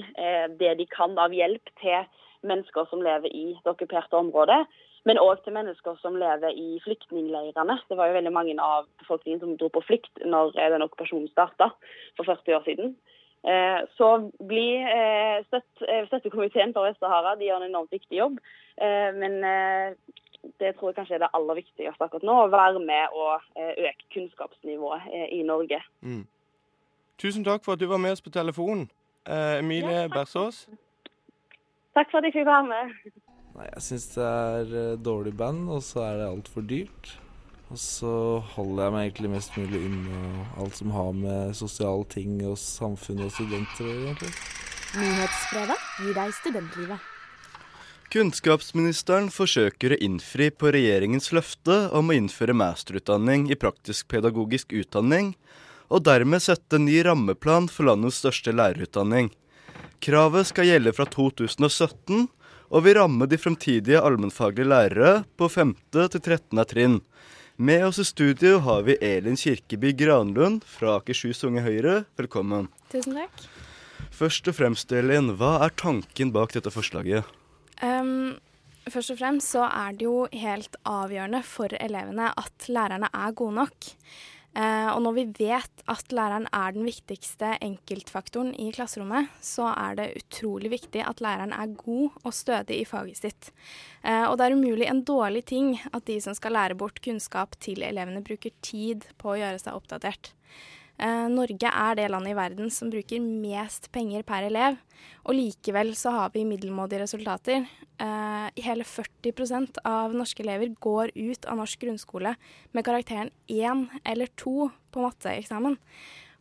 det 0.59 0.73
de 0.77 0.85
kan 0.93 1.17
av 1.17 1.33
hjelp 1.33 1.71
til 1.81 2.05
mennesker 2.41 2.85
som 2.89 3.01
lever 3.01 3.27
i 3.35 3.45
det 3.63 3.71
okkuperte 3.71 4.17
området. 4.17 4.65
men 5.07 5.17
òg 5.17 5.43
til 5.43 5.53
mennesker 5.55 5.95
som 6.01 6.17
lever 6.19 6.51
i 6.51 6.79
flyktningleirene. 6.83 7.77
Det 7.89 7.97
var 7.97 8.09
jo 8.09 8.17
veldig 8.17 8.33
mange 8.35 8.55
av 8.59 8.87
befolkningen 8.99 9.39
som 9.39 9.53
dro 9.57 9.69
på 9.71 9.81
flukt 9.87 10.19
når 10.25 10.51
eh, 10.59 10.71
den 10.73 10.83
okkupasjonen 10.83 11.29
starta 11.31 11.69
for 12.17 12.27
40 12.27 12.57
år 12.57 12.65
siden. 12.67 12.91
Eh, 13.47 13.79
så 13.95 14.09
blir 14.51 14.83
eh, 14.91 15.39
støtt, 15.47 15.85
Støttekomiteen 16.09 16.75
for 16.75 16.83
Vest-Sahara 16.83 17.37
de 17.39 17.47
gjør 17.47 17.63
en 17.63 17.69
enormt 17.69 17.95
viktig 17.95 18.19
jobb. 18.19 18.41
Men 18.79 19.33
det 20.59 20.69
tror 20.75 20.89
jeg 20.89 20.95
kanskje 20.95 21.15
er 21.17 21.23
det 21.25 21.31
aller 21.35 21.57
viktigste 21.57 22.05
akkurat 22.05 22.23
nå. 22.23 22.35
Å 22.45 22.51
være 22.51 22.79
med 22.79 23.15
og 23.15 23.41
øke 23.59 24.05
kunnskapsnivået 24.13 25.09
i 25.35 25.41
Norge. 25.43 25.81
Mm. 25.99 26.21
Tusen 27.19 27.43
takk 27.43 27.65
for 27.65 27.75
at 27.75 27.81
du 27.81 27.89
var 27.91 27.99
med 27.99 28.15
oss 28.15 28.23
på 28.23 28.31
telefonen. 28.31 28.87
Emilie 29.27 30.05
ja, 30.05 30.07
Bersås. 30.07 30.69
Takk 31.97 32.11
for 32.11 32.21
at 32.21 32.29
jeg 32.29 32.37
fikk 32.37 32.47
være 32.49 32.67
med. 32.69 32.93
Nei, 33.57 33.65
jeg 33.73 33.85
syns 33.87 34.05
det 34.13 34.27
er 34.27 34.75
uh, 34.75 34.99
dårlig 35.03 35.33
band, 35.39 35.65
og 35.73 35.81
så 35.83 36.05
er 36.05 36.21
det 36.21 36.29
altfor 36.29 36.65
dyrt. 36.69 37.13
Og 37.69 37.77
så 37.77 38.11
holder 38.55 38.87
jeg 38.87 38.93
meg 38.95 39.03
egentlig 39.05 39.31
mest 39.35 39.57
mulig 39.59 39.83
unna 39.85 40.45
alt 40.61 40.77
som 40.79 40.93
har 40.95 41.11
med 41.13 41.53
sosiale 41.57 42.05
ting 42.09 42.39
og 42.49 42.57
samfunn 42.57 43.21
og 43.27 43.33
studenter 43.35 43.85
å 43.85 43.97
gjøre. 44.05 44.29
Nyhetsfredag 44.97 45.87
gir 46.01 46.15
deg 46.17 46.35
studentlivet. 46.39 47.09
Kunnskapsministeren 48.09 49.27
forsøker 49.29 49.93
å 49.93 49.99
innfri 50.01 50.47
på 50.49 50.71
regjeringens 50.73 51.29
løfte 51.35 51.75
om 51.93 52.09
å 52.09 52.15
innføre 52.17 52.55
masterutdanning 52.57 53.51
i 53.53 53.57
praktisk-pedagogisk 53.59 54.73
utdanning, 54.79 55.35
og 55.93 56.07
dermed 56.07 56.41
sette 56.41 56.79
ny 56.81 57.03
rammeplan 57.05 57.69
for 57.69 57.85
landets 57.85 58.17
største 58.23 58.55
lærerutdanning. 58.55 59.29
Kravet 59.99 60.47
skal 60.47 60.63
gjelde 60.69 60.93
fra 60.95 61.03
2017 61.11 62.29
og 62.69 62.83
vil 62.85 62.95
ramme 62.95 63.25
de 63.27 63.35
fremtidige 63.41 63.99
allmennfaglige 63.99 64.69
lærere 64.71 65.11
på 65.35 65.49
5. 65.51 65.73
til 65.91 66.21
13. 66.21 66.61
trinn. 66.69 66.99
Med 67.59 67.83
oss 67.89 67.99
i 67.99 68.05
studio 68.07 68.61
har 68.63 68.85
vi 68.87 68.95
Elin 69.03 69.35
Kirkeby 69.35 69.91
Granlund 69.99 70.63
fra 70.63 70.95
Akershus 71.01 71.43
Unge 71.43 71.65
Høyre. 71.65 72.05
Velkommen. 72.15 72.69
Tusen 72.93 73.19
takk. 73.19 73.43
Først 74.15 74.47
og 74.47 74.55
fremst, 74.55 74.95
Elin, 74.95 75.33
hva 75.35 75.57
er 75.65 75.75
tanken 75.75 76.31
bak 76.31 76.55
dette 76.55 76.71
forslaget? 76.71 77.27
Um, 77.83 78.37
først 78.87 79.11
og 79.11 79.19
fremst 79.19 79.51
så 79.51 79.67
er 79.67 79.99
det 79.99 80.07
jo 80.07 80.29
helt 80.31 80.79
avgjørende 80.87 81.43
for 81.43 81.75
elevene 81.75 82.31
at 82.39 82.71
lærerne 82.71 83.11
er 83.11 83.35
gode 83.35 83.59
nok. 83.59 83.91
Eh, 84.59 84.89
og 84.91 84.99
når 85.05 85.15
vi 85.15 85.25
vet 85.37 85.83
at 85.87 86.11
læreren 86.15 86.47
er 86.51 86.73
den 86.75 86.83
viktigste 86.87 87.53
enkeltfaktoren 87.63 88.51
i 88.59 88.69
klasserommet, 88.75 89.29
så 89.45 89.69
er 89.71 89.95
det 89.99 90.07
utrolig 90.19 90.73
viktig 90.73 91.03
at 91.05 91.21
læreren 91.23 91.53
er 91.55 91.77
god 91.79 92.17
og 92.25 92.35
stødig 92.35 92.81
i 92.81 92.87
faget 92.89 93.21
sitt. 93.21 93.51
Eh, 94.03 94.25
og 94.25 94.35
det 94.39 94.49
er 94.49 94.57
umulig 94.57 94.89
en 94.89 95.05
dårlig 95.07 95.45
ting 95.53 95.77
at 95.93 96.03
de 96.09 96.17
som 96.23 96.35
skal 96.35 96.57
lære 96.57 96.79
bort 96.79 96.99
kunnskap 97.05 97.55
til 97.63 97.85
elevene, 97.87 98.25
bruker 98.25 98.51
tid 98.65 99.07
på 99.21 99.33
å 99.33 99.39
gjøre 99.39 99.63
seg 99.63 99.79
oppdatert. 99.79 100.33
Eh, 100.99 101.27
Norge 101.31 101.69
er 101.71 101.95
det 101.95 102.09
landet 102.11 102.33
i 102.33 102.37
verden 102.37 102.71
som 102.73 102.89
bruker 102.91 103.23
mest 103.23 103.87
penger 103.95 104.25
per 104.27 104.49
elev, 104.49 104.75
og 105.23 105.37
likevel 105.37 105.93
så 105.95 106.11
har 106.11 106.33
vi 106.33 106.43
middelmådige 106.47 107.05
resultater. 107.05 107.67
Eh, 107.99 108.47
hele 108.59 108.83
40% 108.83 109.79
av 109.87 110.15
norske 110.15 110.43
elever 110.43 110.73
går 110.75 111.13
ut 111.15 111.47
av 111.47 111.61
norsk 111.61 111.85
grunnskole 111.85 112.35
med 112.75 112.85
karakteren 112.87 113.31
1 113.47 113.87
eller 114.03 114.27
2 114.35 114.71
på 114.91 115.05
matteeksamen. 115.05 115.79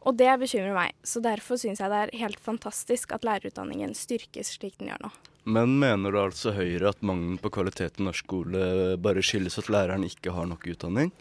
Og 0.07 0.19
det 0.19 0.31
bekymrer 0.41 0.75
meg, 0.75 0.95
så 1.07 1.23
derfor 1.23 1.59
syns 1.59 1.83
jeg 1.83 1.91
det 1.91 2.03
er 2.03 2.19
helt 2.23 2.43
fantastisk 2.43 3.15
at 3.15 3.27
lærerutdanningen 3.27 3.95
styrkes 3.99 4.55
slik 4.57 4.79
den 4.79 4.91
gjør 4.91 5.07
nå. 5.07 5.13
Men 5.49 5.79
mener 5.81 6.13
du 6.13 6.19
altså 6.21 6.53
Høyre 6.53 6.91
at 6.91 7.03
mangelen 7.07 7.39
på 7.41 7.51
kvalitet 7.55 7.99
i 7.99 8.05
norsk 8.05 8.27
skole 8.27 8.99
bare 9.01 9.23
skyldes 9.25 9.59
at 9.63 9.71
læreren 9.73 10.05
ikke 10.07 10.35
har 10.35 10.51
nok 10.51 10.67
utdanning? 10.75 11.13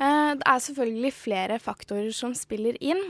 Eh, 0.00 0.32
det 0.40 0.46
er 0.48 0.66
selvfølgelig 0.66 1.14
flere 1.16 1.60
faktorer 1.62 2.10
som 2.16 2.34
spiller 2.36 2.78
inn. 2.80 3.02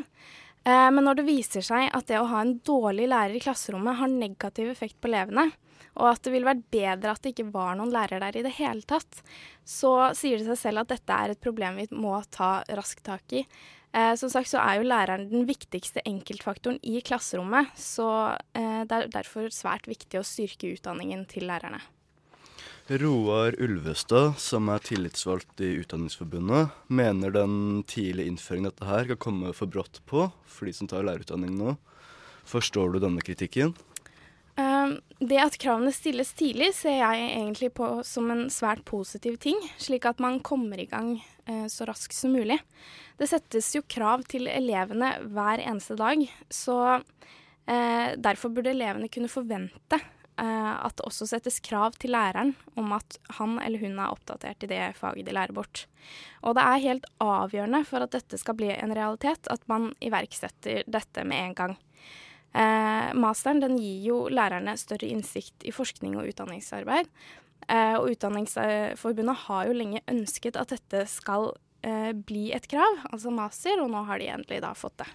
Eh, 0.67 0.89
men 0.93 1.05
når 1.07 1.21
det 1.21 1.29
viser 1.29 1.65
seg 1.65 1.89
at 1.95 2.09
det 2.11 2.21
å 2.21 2.29
ha 2.33 2.43
en 2.45 2.59
dårlig 2.67 3.09
lærer 3.13 3.39
i 3.39 3.43
klasserommet 3.43 4.01
har 4.01 4.13
negativ 4.13 4.73
effekt 4.73 4.99
på 5.01 5.11
elevene, 5.13 5.49
og 6.01 6.07
at 6.13 6.23
det 6.25 6.33
ville 6.35 6.49
vært 6.49 6.67
bedre 6.73 7.13
at 7.13 7.23
det 7.25 7.33
ikke 7.35 7.51
var 7.53 7.77
noen 7.79 7.93
lærer 7.95 8.23
der 8.23 8.39
i 8.39 8.45
det 8.47 8.55
hele 8.59 8.85
tatt, 8.89 9.23
så 9.67 10.13
sier 10.17 10.39
det 10.39 10.49
seg 10.51 10.61
selv 10.61 10.85
at 10.85 10.93
dette 10.93 11.17
er 11.17 11.33
et 11.33 11.43
problem 11.43 11.81
vi 11.81 11.89
må 11.95 12.19
ta 12.33 12.61
raskt 12.77 13.05
tak 13.09 13.37
i. 13.37 13.45
Eh, 13.91 14.13
som 14.19 14.31
sagt 14.31 14.51
så 14.53 14.61
er 14.63 14.79
jo 14.79 14.87
læreren 14.87 15.27
den 15.33 15.49
viktigste 15.49 16.03
enkeltfaktoren 16.07 16.79
i 16.87 17.01
klasserommet, 17.03 17.73
så 17.79 18.11
eh, 18.55 18.83
det 18.87 18.99
er 18.99 19.11
derfor 19.17 19.51
svært 19.55 19.91
viktig 19.91 20.21
å 20.21 20.27
styrke 20.27 20.71
utdanningen 20.77 21.25
til 21.31 21.49
lærerne. 21.51 21.83
Roar 22.91 23.55
Ulvestad, 23.63 24.33
som 24.43 24.67
er 24.73 24.83
tillitsvalgt 24.83 25.61
i 25.63 25.77
Utdanningsforbundet, 25.79 26.73
mener 26.91 27.31
den 27.31 27.85
tidlige 27.87 28.27
innføringen 28.27 28.67
av 28.67 28.73
dette 28.73 28.89
her 28.89 29.11
kan 29.13 29.21
komme 29.23 29.53
for 29.55 29.71
brått 29.71 30.01
på 30.11 30.25
for 30.43 30.67
de 30.67 30.75
som 30.75 30.91
tar 30.91 31.07
lærerutdanning 31.07 31.55
nå. 31.55 31.77
Forstår 32.51 32.91
du 32.91 32.99
denne 33.05 33.23
kritikken? 33.23 33.77
Uh, 34.59 34.99
det 35.23 35.39
at 35.39 35.61
kravene 35.63 35.95
stilles 35.95 36.35
tidlig, 36.35 36.73
ser 36.75 36.99
jeg 36.99 37.31
egentlig 37.31 37.71
på 37.79 37.93
som 38.03 38.27
en 38.35 38.49
svært 38.51 38.83
positiv 38.91 39.39
ting, 39.39 39.63
slik 39.79 40.11
at 40.11 40.19
man 40.19 40.43
kommer 40.43 40.83
i 40.83 40.91
gang 40.91 41.15
uh, 41.47 41.69
så 41.71 41.87
raskt 41.87 42.19
som 42.19 42.35
mulig. 42.35 42.59
Det 43.23 43.31
settes 43.31 43.71
jo 43.79 43.87
krav 43.87 44.27
til 44.27 44.51
elevene 44.51 45.15
hver 45.31 45.63
eneste 45.63 45.95
dag, 45.95 46.27
så 46.51 46.81
uh, 46.99 48.09
derfor 48.19 48.51
burde 48.51 48.75
elevene 48.75 49.15
kunne 49.15 49.31
forvente 49.31 50.03
Eh, 50.03 50.20
at 50.41 50.95
det 50.97 51.05
også 51.05 51.27
settes 51.29 51.59
krav 51.61 51.99
til 52.01 52.15
læreren 52.15 52.55
om 52.81 52.95
at 52.97 53.19
han 53.37 53.59
eller 53.61 53.83
hun 53.83 53.99
er 54.01 54.15
oppdatert 54.15 54.65
i 54.65 54.71
det 54.71 54.79
faget 54.97 55.27
de 55.27 55.35
lærer 55.37 55.53
bort. 55.53 55.83
Og 56.41 56.57
det 56.57 56.65
er 56.65 56.85
helt 56.87 57.09
avgjørende 57.21 57.83
for 57.85 58.01
at 58.01 58.15
dette 58.15 58.41
skal 58.41 58.57
bli 58.57 58.71
en 58.73 58.95
realitet, 58.97 59.51
at 59.53 59.67
man 59.69 59.91
iverksetter 60.01 60.89
dette 60.89 61.27
med 61.29 61.51
en 61.51 61.59
gang. 61.59 61.77
Eh, 62.51 63.11
masteren 63.15 63.77
gir 63.79 64.01
jo 64.09 64.17
lærerne 64.33 64.75
større 64.81 65.11
innsikt 65.13 65.69
i 65.69 65.75
forskning 65.75 66.17
og 66.19 66.33
utdanningsarbeid. 66.33 67.11
Eh, 67.71 67.95
og 68.01 68.11
Utdanningsforbundet 68.11 69.45
har 69.47 69.69
jo 69.69 69.77
lenge 69.77 70.03
ønsket 70.11 70.59
at 70.59 70.73
dette 70.75 71.05
skal 71.11 71.53
eh, 71.87 72.11
bli 72.17 72.49
et 72.57 72.67
krav, 72.71 73.05
altså 73.13 73.31
master, 73.35 73.79
og 73.83 73.93
nå 73.93 74.03
har 74.09 74.19
de 74.19 74.31
endelig 74.33 74.63
da 74.65 74.73
fått 74.75 74.99
det. 75.05 75.11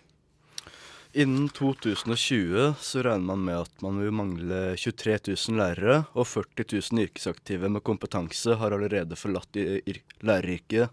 Innen 1.16 1.50
2020 1.50 2.74
så 2.80 3.04
regner 3.04 3.24
man 3.24 3.44
med 3.48 3.56
at 3.56 3.84
man 3.86 4.02
vil 4.04 4.12
mangle 4.12 4.58
23 4.76 5.14
000 5.32 5.56
lærere, 5.62 6.02
og 6.12 6.28
40 6.28 6.66
000 6.92 7.06
yrkesaktive 7.06 7.70
med 7.72 7.84
kompetanse 7.88 8.58
har 8.60 8.76
allerede 8.76 9.16
forlatt 9.16 9.56
læreryrket. 9.56 10.92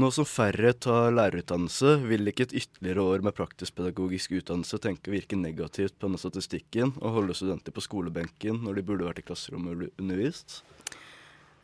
Nå 0.00 0.08
som 0.16 0.24
færre 0.24 0.72
tar 0.80 1.12
lærerutdannelse, 1.12 1.98
vil 2.08 2.32
ikke 2.32 2.46
et 2.48 2.56
ytterligere 2.62 3.04
år 3.04 3.26
med 3.28 3.36
praktisk-pedagogisk 3.36 4.32
utdannelse 4.40 4.80
tenke 4.80 5.12
å 5.12 5.16
virke 5.18 5.36
negativt 5.36 5.98
på 5.98 6.08
denne 6.08 6.24
statistikken 6.24 6.96
og 6.96 7.18
holde 7.18 7.36
studenter 7.36 7.76
på 7.76 7.84
skolebenken 7.84 8.62
når 8.64 8.80
de 8.80 8.88
burde 8.88 9.10
vært 9.10 9.20
i 9.20 9.28
klasserommet 9.28 9.76
og 9.90 10.00
undervist? 10.06 10.62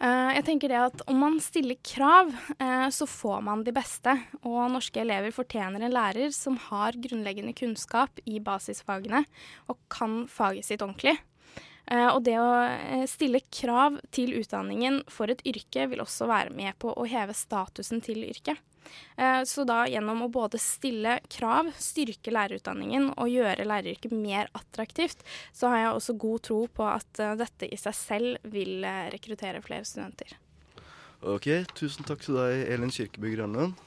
Eh, 0.05 0.31
jeg 0.37 0.45
tenker 0.45 0.73
det 0.73 0.81
at 0.91 1.05
Om 1.09 1.21
man 1.23 1.37
stiller 1.41 1.79
krav, 1.81 2.33
eh, 2.59 2.89
så 2.93 3.07
får 3.09 3.43
man 3.47 3.65
de 3.65 3.73
beste. 3.73 4.13
Og 4.43 4.71
norske 4.73 5.01
elever 5.01 5.33
fortjener 5.33 5.81
en 5.81 5.95
lærer 5.95 6.33
som 6.35 6.59
har 6.69 6.93
grunnleggende 6.93 7.55
kunnskap 7.57 8.21
i 8.27 8.41
basisfagene 8.41 9.25
og 9.69 9.79
kan 9.89 10.27
faget 10.29 10.67
sitt 10.67 10.83
ordentlig. 10.85 11.17
Eh, 11.87 12.09
og 12.09 12.23
det 12.25 12.37
å 12.41 13.07
stille 13.09 13.41
krav 13.53 14.01
til 14.11 14.35
utdanningen 14.41 15.03
for 15.09 15.31
et 15.31 15.45
yrke 15.45 15.89
vil 15.89 16.05
også 16.05 16.29
være 16.29 16.53
med 16.53 16.77
på 16.79 16.93
å 16.93 17.09
heve 17.09 17.37
statusen 17.37 18.03
til 18.05 18.25
yrket. 18.25 18.61
Eh, 19.17 19.43
så 19.49 19.65
da 19.69 19.85
gjennom 19.91 20.25
å 20.25 20.31
både 20.33 20.61
stille 20.63 21.19
krav, 21.31 21.71
styrke 21.79 22.33
lærerutdanningen 22.35 23.13
og 23.15 23.33
gjøre 23.33 23.67
læreryrket 23.69 24.15
mer 24.17 24.51
attraktivt, 24.57 25.25
så 25.53 25.73
har 25.73 25.83
jeg 25.83 25.93
også 25.95 26.17
god 26.27 26.47
tro 26.49 26.61
på 26.81 26.87
at 26.89 27.23
eh, 27.23 27.37
dette 27.41 27.71
i 27.71 27.79
seg 27.81 27.99
selv 27.99 28.55
vil 28.55 28.85
eh, 28.85 29.09
rekruttere 29.15 29.63
flere 29.65 29.87
studenter. 29.89 30.37
Ok, 31.25 31.49
tusen 31.73 32.05
takk 32.05 32.21
til 32.21 32.37
deg, 32.37 32.67
Elin 32.75 32.93
Kirkeby 32.93 33.37
Grønlund. 33.37 33.79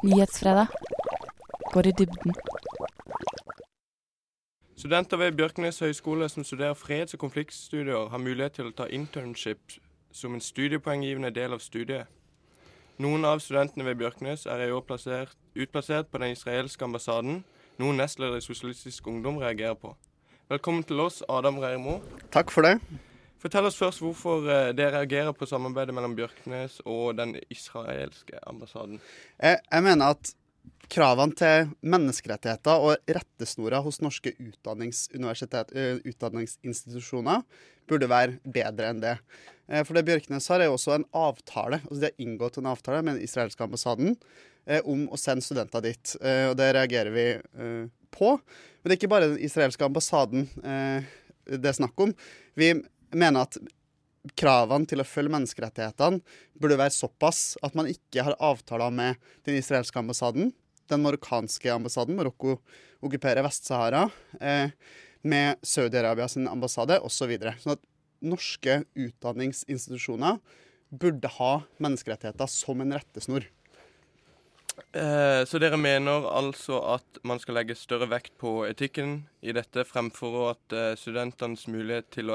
Nyhetsfredag 0.00 0.72
går 1.74 1.90
i 1.90 1.92
dybden. 1.98 2.38
Studenter 4.80 5.16
ved 5.20 5.36
Bjørknes 5.36 5.78
høgskole 5.84 6.28
som 6.32 6.44
studerer 6.44 6.74
freds- 6.74 7.12
og 7.12 7.20
konfliktstudier, 7.20 8.08
har 8.08 8.18
mulighet 8.18 8.56
til 8.56 8.70
å 8.70 8.72
ta 8.72 8.86
internship 8.88 9.76
som 10.12 10.34
en 10.34 10.42
studiepoenggivende 10.44 11.30
del 11.34 11.54
av 11.56 11.62
studiet. 11.64 12.08
Noen 13.00 13.24
av 13.24 13.40
studentene 13.40 13.86
ved 13.86 13.96
Bjørknes 14.02 14.44
er 14.50 14.66
i 14.66 14.72
år 14.74 14.82
plassert, 14.84 15.36
utplassert 15.56 16.10
på 16.12 16.20
den 16.20 16.34
israelske 16.34 16.84
ambassaden, 16.84 17.44
noe 17.80 17.96
nestleder 17.96 18.36
i 18.36 18.44
Sosialistisk 18.44 19.06
Ungdom 19.08 19.38
reagerer 19.40 19.78
på. 19.80 19.94
Velkommen 20.50 20.84
til 20.84 21.00
oss, 21.00 21.22
Adam 21.28 21.62
Reirmo. 21.62 22.00
Takk 22.34 22.52
for 22.52 22.66
det. 22.66 22.74
Fortell 23.40 23.64
oss 23.70 23.78
først 23.80 24.02
hvorfor 24.04 24.44
eh, 24.50 24.72
dere 24.76 24.98
reagerer 24.98 25.32
på 25.32 25.48
samarbeidet 25.48 25.94
mellom 25.96 26.12
Bjørknes 26.18 26.82
og 26.84 27.16
den 27.16 27.38
israelske 27.48 28.36
ambassaden. 28.50 29.00
Jeg, 29.40 29.62
jeg 29.64 29.86
mener 29.86 30.12
at 30.12 30.34
kravene 30.90 31.36
til 31.38 31.70
menneskerettigheter 31.86 32.82
og 32.82 33.12
rettesnorer 33.14 33.82
hos 33.84 34.00
norske 34.02 34.32
eh, 34.34 35.96
utdanningsinstitusjoner 36.10 37.44
burde 37.90 38.10
være 38.10 38.38
bedre 38.42 38.90
enn 38.90 39.02
det. 39.02 39.16
Eh, 39.70 39.84
For 39.86 39.94
det 39.96 40.06
Bjørknes 40.08 40.48
har, 40.50 40.60
er 40.60 40.70
jo 40.70 40.76
også 40.78 40.96
en 40.96 41.08
avtale. 41.16 41.80
altså 41.84 42.00
De 42.00 42.10
har 42.10 42.24
inngått 42.26 42.58
en 42.58 42.70
avtale 42.72 43.02
med 43.06 43.18
den 43.18 43.26
israelske 43.26 43.64
ambassaden 43.66 44.16
eh, 44.66 44.82
om 44.82 45.06
å 45.10 45.20
sende 45.20 45.46
studenter 45.46 45.86
dit. 45.86 46.16
Og 46.20 46.56
det 46.58 46.72
reagerer 46.76 47.12
vi 47.14 47.26
på. 48.10 48.34
Men 48.34 48.84
det 48.84 48.96
er 48.96 49.00
ikke 49.00 49.14
bare 49.14 49.32
den 49.32 49.44
israelske 49.46 49.86
ambassaden 49.86 50.48
det 51.50 51.66
er 51.66 51.74
snakk 51.74 51.98
om. 52.02 52.12
Vi 52.58 52.74
mener 53.16 53.46
at 53.46 53.56
kravene 54.36 54.88
til 54.88 55.00
å 55.00 55.06
følge 55.08 55.32
menneskerettighetene 55.32 56.20
burde 56.60 56.78
være 56.80 56.94
såpass 56.94 57.54
at 57.64 57.76
man 57.78 57.88
ikke 57.88 58.24
har 58.26 58.36
avtaler 58.36 58.92
med 58.92 59.20
den 59.48 59.56
israelske 59.60 60.00
ambassaden, 60.00 60.50
den 60.90 61.04
marokkanske 61.04 61.70
ambassaden, 61.72 62.18
Marokko 62.18 62.58
okkuperer 63.00 63.44
Vest-Sahara, 63.46 64.08
eh, 64.40 64.74
med 65.22 65.60
Saudi-Arabia 65.62 66.28
sin 66.28 66.48
ambassade 66.48 66.98
osv. 67.04 67.32
Så 67.38 67.54
sånn 67.62 67.76
at 67.76 67.86
norske 68.20 68.82
utdanningsinstitusjoner 68.98 70.40
burde 70.90 71.30
ha 71.38 71.52
menneskerettigheter 71.78 72.50
som 72.50 72.80
en 72.82 72.96
rettesnor. 72.96 73.46
Eh, 74.92 75.44
så 75.46 75.58
dere 75.62 75.76
mener 75.80 76.26
altså 76.30 76.80
at 76.96 77.20
man 77.26 77.38
skal 77.42 77.54
legge 77.60 77.74
større 77.78 78.08
vekt 78.10 78.32
på 78.40 78.50
etikken 78.68 79.10
i 79.42 79.52
dette, 79.56 79.84
fremfor 79.88 80.50
at 80.52 80.72
eh, 80.76 80.96
studentenes 80.98 81.66
mulighet 81.70 82.06
til, 82.14 82.26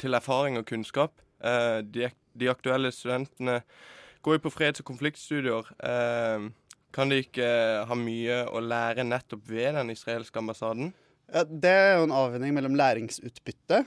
til 0.00 0.12
erfaring 0.18 0.54
og 0.60 0.66
kunnskap 0.68 1.12
eh, 1.44 1.78
de, 1.86 2.10
de, 2.34 2.50
aktuelle 2.50 2.90
studentene 2.94 3.56
går 4.24 4.32
jo 4.38 4.44
på 4.46 4.54
freds- 4.54 4.80
og 4.80 4.88
konfliktstudier. 4.88 5.62
Kan 6.94 7.10
de 7.10 7.16
ikke 7.20 7.48
ha 7.84 7.94
mye 7.98 8.36
å 8.48 8.60
lære 8.62 9.04
nettopp 9.04 9.42
ved 9.50 9.74
den 9.76 9.90
israelske 9.92 10.38
ambassaden? 10.40 10.94
Ja, 11.28 11.44
det 11.44 11.74
er 11.74 11.96
jo 11.98 12.04
en 12.06 12.16
avveining 12.16 12.54
mellom 12.56 12.74
læringsutbytte 12.78 13.84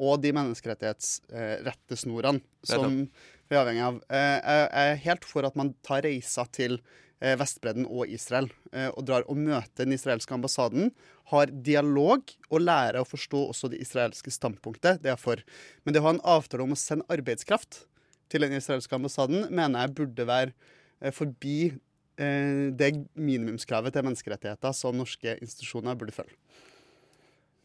og 0.00 0.22
de 0.22 0.32
menneskerettighetsrettesnorene 0.38 2.40
som 2.70 2.92
vi 3.12 3.52
er 3.52 3.60
avhengig 3.60 3.84
av. 3.90 3.96
Jeg 4.08 4.64
er 4.86 5.02
helt 5.04 5.24
for 5.28 5.44
at 5.44 5.52
man 5.60 5.76
tar 5.84 6.00
reiser 6.06 6.46
til 6.56 6.80
Vestbredden 7.18 7.86
og 7.90 8.10
Israel 8.14 8.46
eh, 8.72 8.88
og 8.92 9.02
drar 9.08 9.26
og 9.26 9.38
møter 9.40 9.84
den 9.84 9.96
israelske 9.96 10.34
ambassaden. 10.36 10.92
Har 11.32 11.50
dialog 11.50 12.30
og 12.48 12.62
lærer 12.62 13.00
å 13.02 13.08
forstå 13.08 13.48
også 13.50 13.72
det 13.72 13.82
israelske 13.82 14.32
standpunktet. 14.34 15.02
Det 15.02 15.10
er 15.12 15.20
for. 15.20 15.42
Men 15.82 15.94
det 15.94 16.02
å 16.02 16.06
ha 16.06 16.14
en 16.14 16.24
avtale 16.36 16.64
om 16.64 16.76
å 16.76 16.78
sende 16.78 17.08
arbeidskraft 17.12 17.82
til 18.30 18.44
den 18.44 18.54
israelske 18.58 18.94
ambassaden, 18.94 19.48
mener 19.50 19.86
jeg 19.86 19.96
burde 19.98 20.28
være 20.28 20.54
eh, 21.00 21.14
forbi 21.14 21.58
eh, 22.20 22.68
det 22.76 22.92
minimumskravet 23.18 23.96
til 23.96 24.06
menneskerettigheter 24.06 24.76
som 24.76 24.98
norske 24.98 25.38
institusjoner 25.40 25.98
burde 25.98 26.14
følge. 26.14 26.38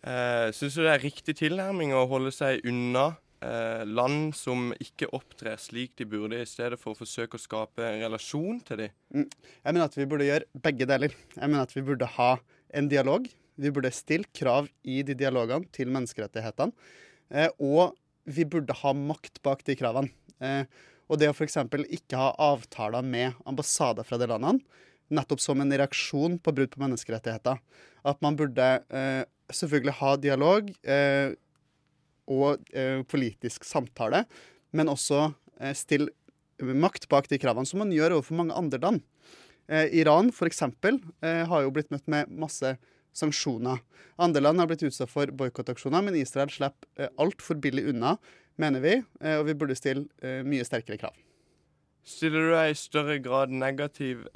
Eh, 0.04 0.50
Syns 0.56 0.76
du 0.76 0.84
det 0.84 0.96
er 0.96 1.06
riktig 1.06 1.38
tilnærming 1.40 1.94
å 1.96 2.08
holde 2.12 2.34
seg 2.36 2.66
unna 2.68 3.14
eh, 3.44 3.84
land 3.86 4.34
som 4.38 4.72
ikke 4.82 5.10
opptrer 5.16 5.60
slik 5.62 5.94
de 6.00 6.08
burde, 6.10 6.40
i 6.40 6.50
stedet 6.50 6.80
for 6.82 6.94
å 6.94 7.00
forsøke 7.00 7.38
å 7.38 7.44
skape 7.44 7.84
en 7.86 8.02
relasjon 8.06 8.62
til 8.66 8.86
dem? 8.86 8.96
Mm. 9.14 9.28
Jeg 9.28 9.70
mener 9.70 9.86
at 9.86 9.98
vi 10.00 10.08
burde 10.10 10.30
gjøre 10.30 10.64
begge 10.66 10.88
deler. 10.90 11.18
Jeg 11.36 11.44
mener 11.44 11.66
at 11.68 11.76
vi 11.76 11.86
burde 11.86 12.10
ha 12.16 12.32
en 12.74 12.90
dialog. 12.92 13.28
Vi 13.60 13.72
burde 13.74 13.94
stille 13.94 14.30
krav 14.34 14.70
i 14.84 15.02
de 15.06 15.16
dialogene 15.18 15.70
til 15.76 15.92
menneskerettighetene. 15.94 16.74
Eh, 17.34 17.52
og 17.60 17.94
vi 18.24 18.48
burde 18.48 18.76
ha 18.80 18.96
makt 18.96 19.42
bak 19.46 19.64
de 19.68 19.76
kravene. 19.78 20.12
Eh, 20.44 20.64
og 21.12 21.20
det 21.20 21.30
å 21.30 21.36
f.eks. 21.36 21.60
ikke 21.94 22.20
ha 22.20 22.32
avtaler 22.42 23.06
med 23.06 23.38
ambassader 23.50 24.08
fra 24.08 24.18
de 24.18 24.30
landene, 24.32 24.64
nettopp 25.14 25.42
som 25.44 25.60
en 25.62 25.74
reaksjon 25.74 26.40
på 26.42 26.54
brudd 26.56 26.72
på 26.74 26.82
menneskerettigheter. 26.82 27.60
At 28.08 28.22
man 28.24 28.38
burde 28.40 28.70
eh, 28.88 29.24
selvfølgelig 29.54 29.98
ha 30.00 30.14
dialog 30.18 30.72
eh, 30.82 31.36
og 32.32 32.62
eh, 32.76 33.02
politisk 33.10 33.66
samtale, 33.68 34.24
men 34.72 34.92
også 34.92 35.32
eh, 35.60 35.74
stille 35.78 36.12
makt 36.62 37.10
bak 37.12 37.28
de 37.32 37.40
kravene, 37.42 37.68
som 37.68 37.82
man 37.84 37.92
gjør 37.94 38.20
overfor 38.20 38.38
mange 38.40 38.56
andre 38.58 38.80
land. 38.80 39.02
Eh, 39.68 39.88
Iran 40.00 40.30
f.eks. 40.30 40.62
Eh, 40.62 41.44
har 41.48 41.64
jo 41.64 41.72
blitt 41.74 41.92
møtt 41.94 42.08
med 42.12 42.32
masse 42.32 42.76
sanksjoner. 43.16 43.82
Andre 44.22 44.42
land 44.44 44.60
har 44.60 44.70
blitt 44.70 44.84
utsatt 44.86 45.12
for 45.12 45.30
boikottaksjoner, 45.32 46.04
men 46.04 46.18
Israel 46.20 46.52
slipper 46.52 46.90
eh, 47.00 47.12
altfor 47.22 47.60
billig 47.64 47.88
unna, 47.94 48.18
mener 48.62 48.84
vi, 48.84 49.00
og 49.34 49.48
vi 49.48 49.54
burde 49.58 49.74
stille 49.74 50.44
mye 50.46 50.62
sterkere 50.62 51.00
krav. 51.02 51.16
Stiller 52.06 52.44
du 52.46 52.52
deg 52.52 52.70
i 52.70 52.76
større 52.78 53.16
grad 53.18 53.50
negativ 53.50 54.28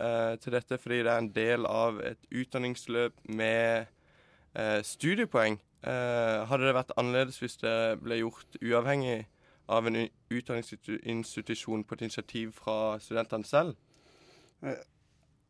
til 0.41 0.55
dette 0.55 0.79
fordi 0.81 1.03
det 1.05 1.12
er 1.12 1.21
en 1.21 1.27
del 1.35 1.67
av 1.69 1.99
et 2.01 2.17
utdanningsløp 2.33 3.13
med 3.29 3.85
studiepoeng? 4.89 5.59
Eh, 5.85 6.45
hadde 6.49 6.65
det 6.65 6.75
vært 6.77 6.93
annerledes 6.97 7.37
hvis 7.41 7.59
det 7.61 7.77
ble 8.01 8.17
gjort 8.23 8.57
uavhengig 8.63 9.27
av 9.69 9.87
en 9.87 9.99
utdanningsinstitusjon 10.33 11.83
på 11.85 11.97
et 11.97 12.05
initiativ 12.07 12.55
fra 12.57 12.97
studentene 13.03 13.45
selv? 13.47 13.75
Eh, 14.63 14.79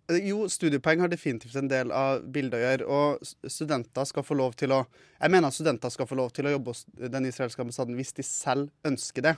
Jo, 0.08 0.46
studiepoeng 0.48 1.02
har 1.04 1.10
definitivt 1.12 1.56
en 1.60 1.68
del 1.68 1.90
av 1.92 2.22
bildet 2.32 2.56
å 2.56 2.62
gjøre. 2.64 2.86
Og 2.88 3.52
studenter 3.52 4.06
skal 4.08 4.24
få 4.24 4.38
lov 4.40 4.54
til 4.56 4.72
å 4.72 4.86
Jeg 5.20 5.32
mener 5.32 5.48
at 5.50 5.54
studenter 5.54 5.92
skal 5.92 6.08
få 6.08 6.16
lov 6.16 6.32
til 6.32 6.48
å 6.48 6.54
jobbe 6.54 6.72
hos 6.72 6.86
den 6.96 7.26
israelske 7.26 7.60
ambassaden 7.60 7.98
hvis 7.98 8.14
de 8.16 8.24
selv 8.24 8.70
ønsker 8.86 9.22
det. 9.22 9.36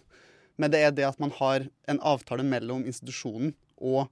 Men 0.58 0.70
det 0.70 0.84
er 0.84 0.92
det 0.92 1.08
at 1.08 1.20
man 1.20 1.32
har 1.32 1.66
en 1.88 2.00
avtale 2.00 2.44
mellom 2.44 2.86
institusjonen 2.86 3.56
og, 3.78 4.12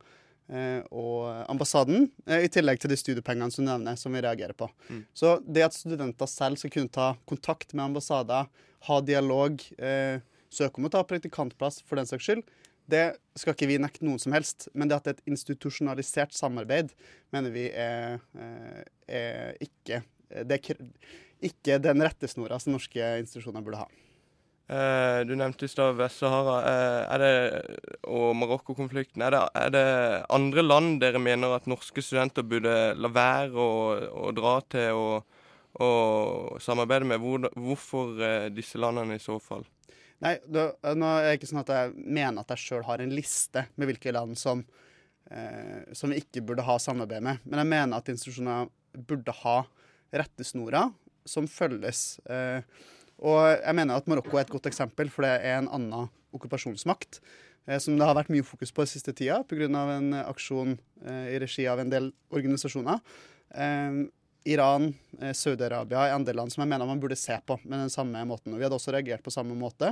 og 0.96 1.50
ambassaden, 1.52 2.08
eh, 2.28 2.46
i 2.46 2.52
tillegg 2.52 2.80
til 2.80 2.92
de 2.92 2.98
studiepengene 3.00 3.52
som 3.52 3.66
du 3.66 3.72
nevner, 3.72 3.98
som 4.00 4.14
vi 4.16 4.24
reagerer 4.24 4.56
på. 4.56 4.70
Mm. 4.88 5.04
Så 5.14 5.34
det 5.44 5.66
at 5.68 5.76
studenter 5.76 6.30
selv 6.32 6.60
skal 6.62 6.72
kunne 6.72 6.94
ta 6.94 7.10
kontakt 7.28 7.74
med 7.74 7.90
ambassader, 7.90 8.48
ha 8.88 9.02
dialog, 9.02 9.60
eh, 9.78 10.24
søke 10.50 10.80
om 10.80 10.88
å 10.88 10.94
ta 10.94 11.04
praktikantplass 11.04 11.82
for 11.84 12.00
den 12.00 12.08
saks 12.08 12.30
skyld, 12.30 12.44
det 12.88 13.18
skal 13.36 13.54
ikke 13.54 13.68
vi 13.68 13.80
nekte 13.84 14.06
noen 14.08 14.20
som 14.20 14.32
helst. 14.32 14.70
Men 14.74 14.88
det 14.88 14.96
at 14.96 15.04
det 15.04 15.12
er 15.12 15.18
et 15.20 15.34
institusjonalisert 15.34 16.32
samarbeid, 16.32 16.94
mener 17.36 17.52
vi 17.52 17.68
er, 17.70 18.22
eh, 18.38 18.84
er 19.08 19.58
ikke 19.60 20.04
Det 20.28 20.52
er 20.52 20.76
ikke 21.40 21.78
den 21.80 22.02
rettesnora 22.04 22.60
som 22.60 22.74
norske 22.74 23.00
institusjoner 23.00 23.64
burde 23.64 23.78
ha. 23.80 23.86
Eh, 24.68 25.22
du 25.24 25.32
nevnte 25.40 25.64
i 25.64 25.72
stad 25.72 25.96
Vest-Sahara 25.96 26.56
eh, 26.68 27.04
er 27.16 27.22
det, 27.24 27.36
og 28.12 28.34
Marokko-konflikten. 28.36 29.24
Er, 29.24 29.38
er 29.56 29.72
det 29.72 29.88
andre 30.34 30.66
land 30.66 30.98
dere 31.00 31.22
mener 31.24 31.56
at 31.56 31.70
norske 31.72 32.04
studenter 32.04 32.44
burde 32.44 32.74
la 33.00 33.12
være 33.16 33.56
å 33.56 34.34
dra 34.36 34.58
til 34.68 35.00
og, 35.00 35.40
og 35.80 36.60
samarbeide 36.64 37.08
med? 37.08 37.24
Hvor, 37.24 37.48
hvorfor 37.56 38.20
eh, 38.20 38.50
disse 38.52 38.82
landene 38.82 39.16
i 39.16 39.24
så 39.24 39.40
fall? 39.40 39.64
Nei, 40.26 40.36
det, 40.50 40.66
nå 40.98 41.14
er 41.14 41.30
det 41.30 41.38
ikke 41.38 41.52
sånn 41.54 41.62
at 41.62 41.72
jeg 41.72 41.96
mener 42.04 42.42
at 42.42 42.52
jeg 42.56 42.64
sjøl 42.66 42.86
har 42.90 43.04
en 43.04 43.16
liste 43.16 43.68
med 43.78 43.92
hvilke 43.92 44.12
land 44.16 44.36
som, 44.42 44.66
eh, 45.32 45.88
som 45.96 46.12
vi 46.12 46.20
ikke 46.26 46.44
burde 46.44 46.66
ha 46.68 46.76
samarbeid 46.82 47.24
med. 47.24 47.44
Men 47.46 47.64
jeg 47.64 47.72
mener 47.72 48.02
at 48.02 48.12
institusjoner 48.12 48.68
burde 48.98 49.40
ha 49.46 49.58
rettesnorer 50.12 50.92
som 51.28 51.48
følges. 51.48 52.18
Eh, 52.28 52.66
og 53.18 53.42
jeg 53.56 53.76
mener 53.78 53.98
at 53.98 54.08
Marokko 54.10 54.38
er 54.38 54.46
et 54.46 54.54
godt 54.54 54.70
eksempel, 54.70 55.10
for 55.14 55.26
det 55.26 55.34
er 55.40 55.58
en 55.58 55.70
annen 55.74 56.12
okkupasjonsmakt. 56.36 57.22
Eh, 57.68 57.80
som 57.84 57.98
det 57.98 58.06
har 58.08 58.18
vært 58.18 58.32
mye 58.34 58.46
fokus 58.46 58.72
på 58.72 58.86
den 58.86 58.92
siste 58.92 59.14
tida 59.18 59.42
pga. 59.48 59.68
en 59.68 60.14
eh, 60.14 60.30
aksjon 60.30 60.78
eh, 61.06 61.34
i 61.36 61.40
regi 61.40 61.68
av 61.68 61.80
en 61.80 61.90
del 61.90 62.12
organisasjoner. 62.30 63.02
Eh, 63.56 64.06
Iran, 64.48 64.94
Saudi-Arabia 65.36 66.06
er 66.08 66.14
andre 66.16 66.34
land 66.34 66.54
som 66.54 66.62
jeg 66.64 66.70
mener 66.72 66.88
man 66.88 67.02
burde 67.04 67.18
se 67.20 67.36
på 67.46 67.58
med 67.66 67.82
den 67.84 67.90
samme 67.92 68.22
måten. 68.24 68.54
Og 68.54 68.62
vi 68.62 68.64
hadde 68.64 68.78
også 68.78 68.94
reagert 68.96 69.26
på 69.26 69.34
samme 69.34 69.58
måte, 69.60 69.90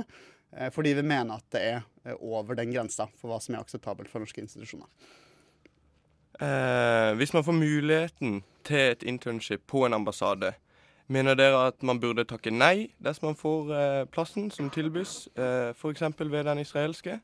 fordi 0.72 0.94
vi 0.96 1.02
mener 1.04 1.36
at 1.36 1.44
det 1.52 1.60
er 1.60 2.14
over 2.24 2.56
den 2.56 2.72
grensa 2.72 3.04
for 3.20 3.28
hva 3.28 3.36
som 3.44 3.52
er 3.52 3.60
akseptabelt 3.60 4.08
for 4.08 4.24
norske 4.24 4.40
institusjoner. 4.40 4.88
Eh, 6.40 7.14
hvis 7.16 7.32
man 7.32 7.44
får 7.44 7.56
muligheten 7.56 8.40
til 8.66 8.82
et 8.92 9.04
internship 9.08 9.66
på 9.70 9.86
en 9.86 9.96
ambassade, 9.96 10.52
mener 11.12 11.36
dere 11.38 11.66
at 11.68 11.82
man 11.86 12.00
burde 12.02 12.24
takke 12.28 12.50
nei 12.52 12.88
dersom 13.02 13.30
man 13.30 13.38
får 13.38 13.72
eh, 13.76 14.04
plassen 14.12 14.50
som 14.54 14.70
tilbys, 14.74 15.28
eh, 15.38 15.70
f.eks. 15.76 16.02
ved 16.18 16.46
den 16.48 16.62
israelske 16.62 17.20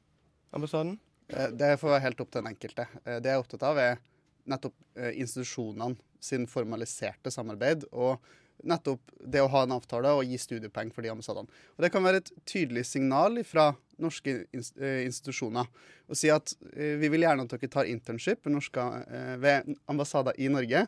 ambassaden? 0.54 0.98
Eh, 1.28 1.48
Det 1.50 1.78
får 1.80 1.96
være 1.96 2.04
helt 2.06 2.20
opp 2.20 2.30
til 2.30 2.42
den 2.42 2.52
enkelte. 2.52 2.86
Eh, 3.04 3.18
Det 3.20 3.30
jeg 3.30 3.38
er 3.38 3.42
opptatt 3.42 3.66
av, 3.66 3.78
er 3.78 3.98
nettopp 4.46 4.74
eh, 4.96 5.12
institusjonene 5.22 5.96
sin 6.22 6.46
formaliserte 6.46 7.30
samarbeid. 7.30 7.88
og 7.92 8.18
nettopp 8.62 9.00
det 9.26 9.40
å 9.42 9.48
ha 9.50 9.64
en 9.64 9.72
avtale 9.74 10.12
og 10.14 10.22
gi 10.22 10.36
studiepoeng 10.38 10.92
for 10.94 11.02
de 11.02 11.10
ambassadene. 11.10 11.48
Og 11.74 11.82
Det 11.82 11.90
kan 11.90 12.04
være 12.04 12.20
et 12.20 12.30
tydelig 12.46 12.84
signal 12.86 13.42
fra 13.42 13.72
norske 13.98 14.46
institusjoner 14.52 15.66
å 16.06 16.14
si 16.14 16.30
at 16.30 16.54
vi 16.70 17.08
vil 17.08 17.22
gjerne 17.22 17.42
at 17.42 17.50
dere 17.56 17.68
tar 17.72 17.90
internship 17.90 18.46
ved 18.46 19.74
ambassader 19.90 20.38
i 20.38 20.46
Norge, 20.46 20.86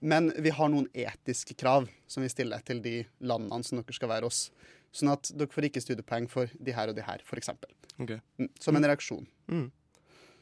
men 0.00 0.30
vi 0.40 0.52
har 0.56 0.70
noen 0.72 0.88
etiske 0.96 1.54
krav 1.60 1.88
som 2.08 2.24
vi 2.24 2.30
stiller 2.32 2.62
til 2.66 2.80
de 2.84 3.00
landene 3.20 3.64
som 3.66 3.80
dere 3.80 3.96
skal 3.96 4.12
være 4.12 4.28
hos. 4.28 4.48
Sånn 4.96 5.12
at 5.12 5.30
dere 5.36 5.52
får 5.52 5.68
ikke 5.68 5.82
studiepoeng 5.84 6.26
for 6.30 6.50
de 6.58 6.74
her 6.74 6.90
og 6.90 6.96
de 6.96 7.04
her, 7.06 7.22
f.eks. 7.22 7.52
Okay. 8.00 8.18
Som 8.62 8.78
en 8.78 8.88
reaksjon. 8.88 9.28
Mm. 9.52 9.68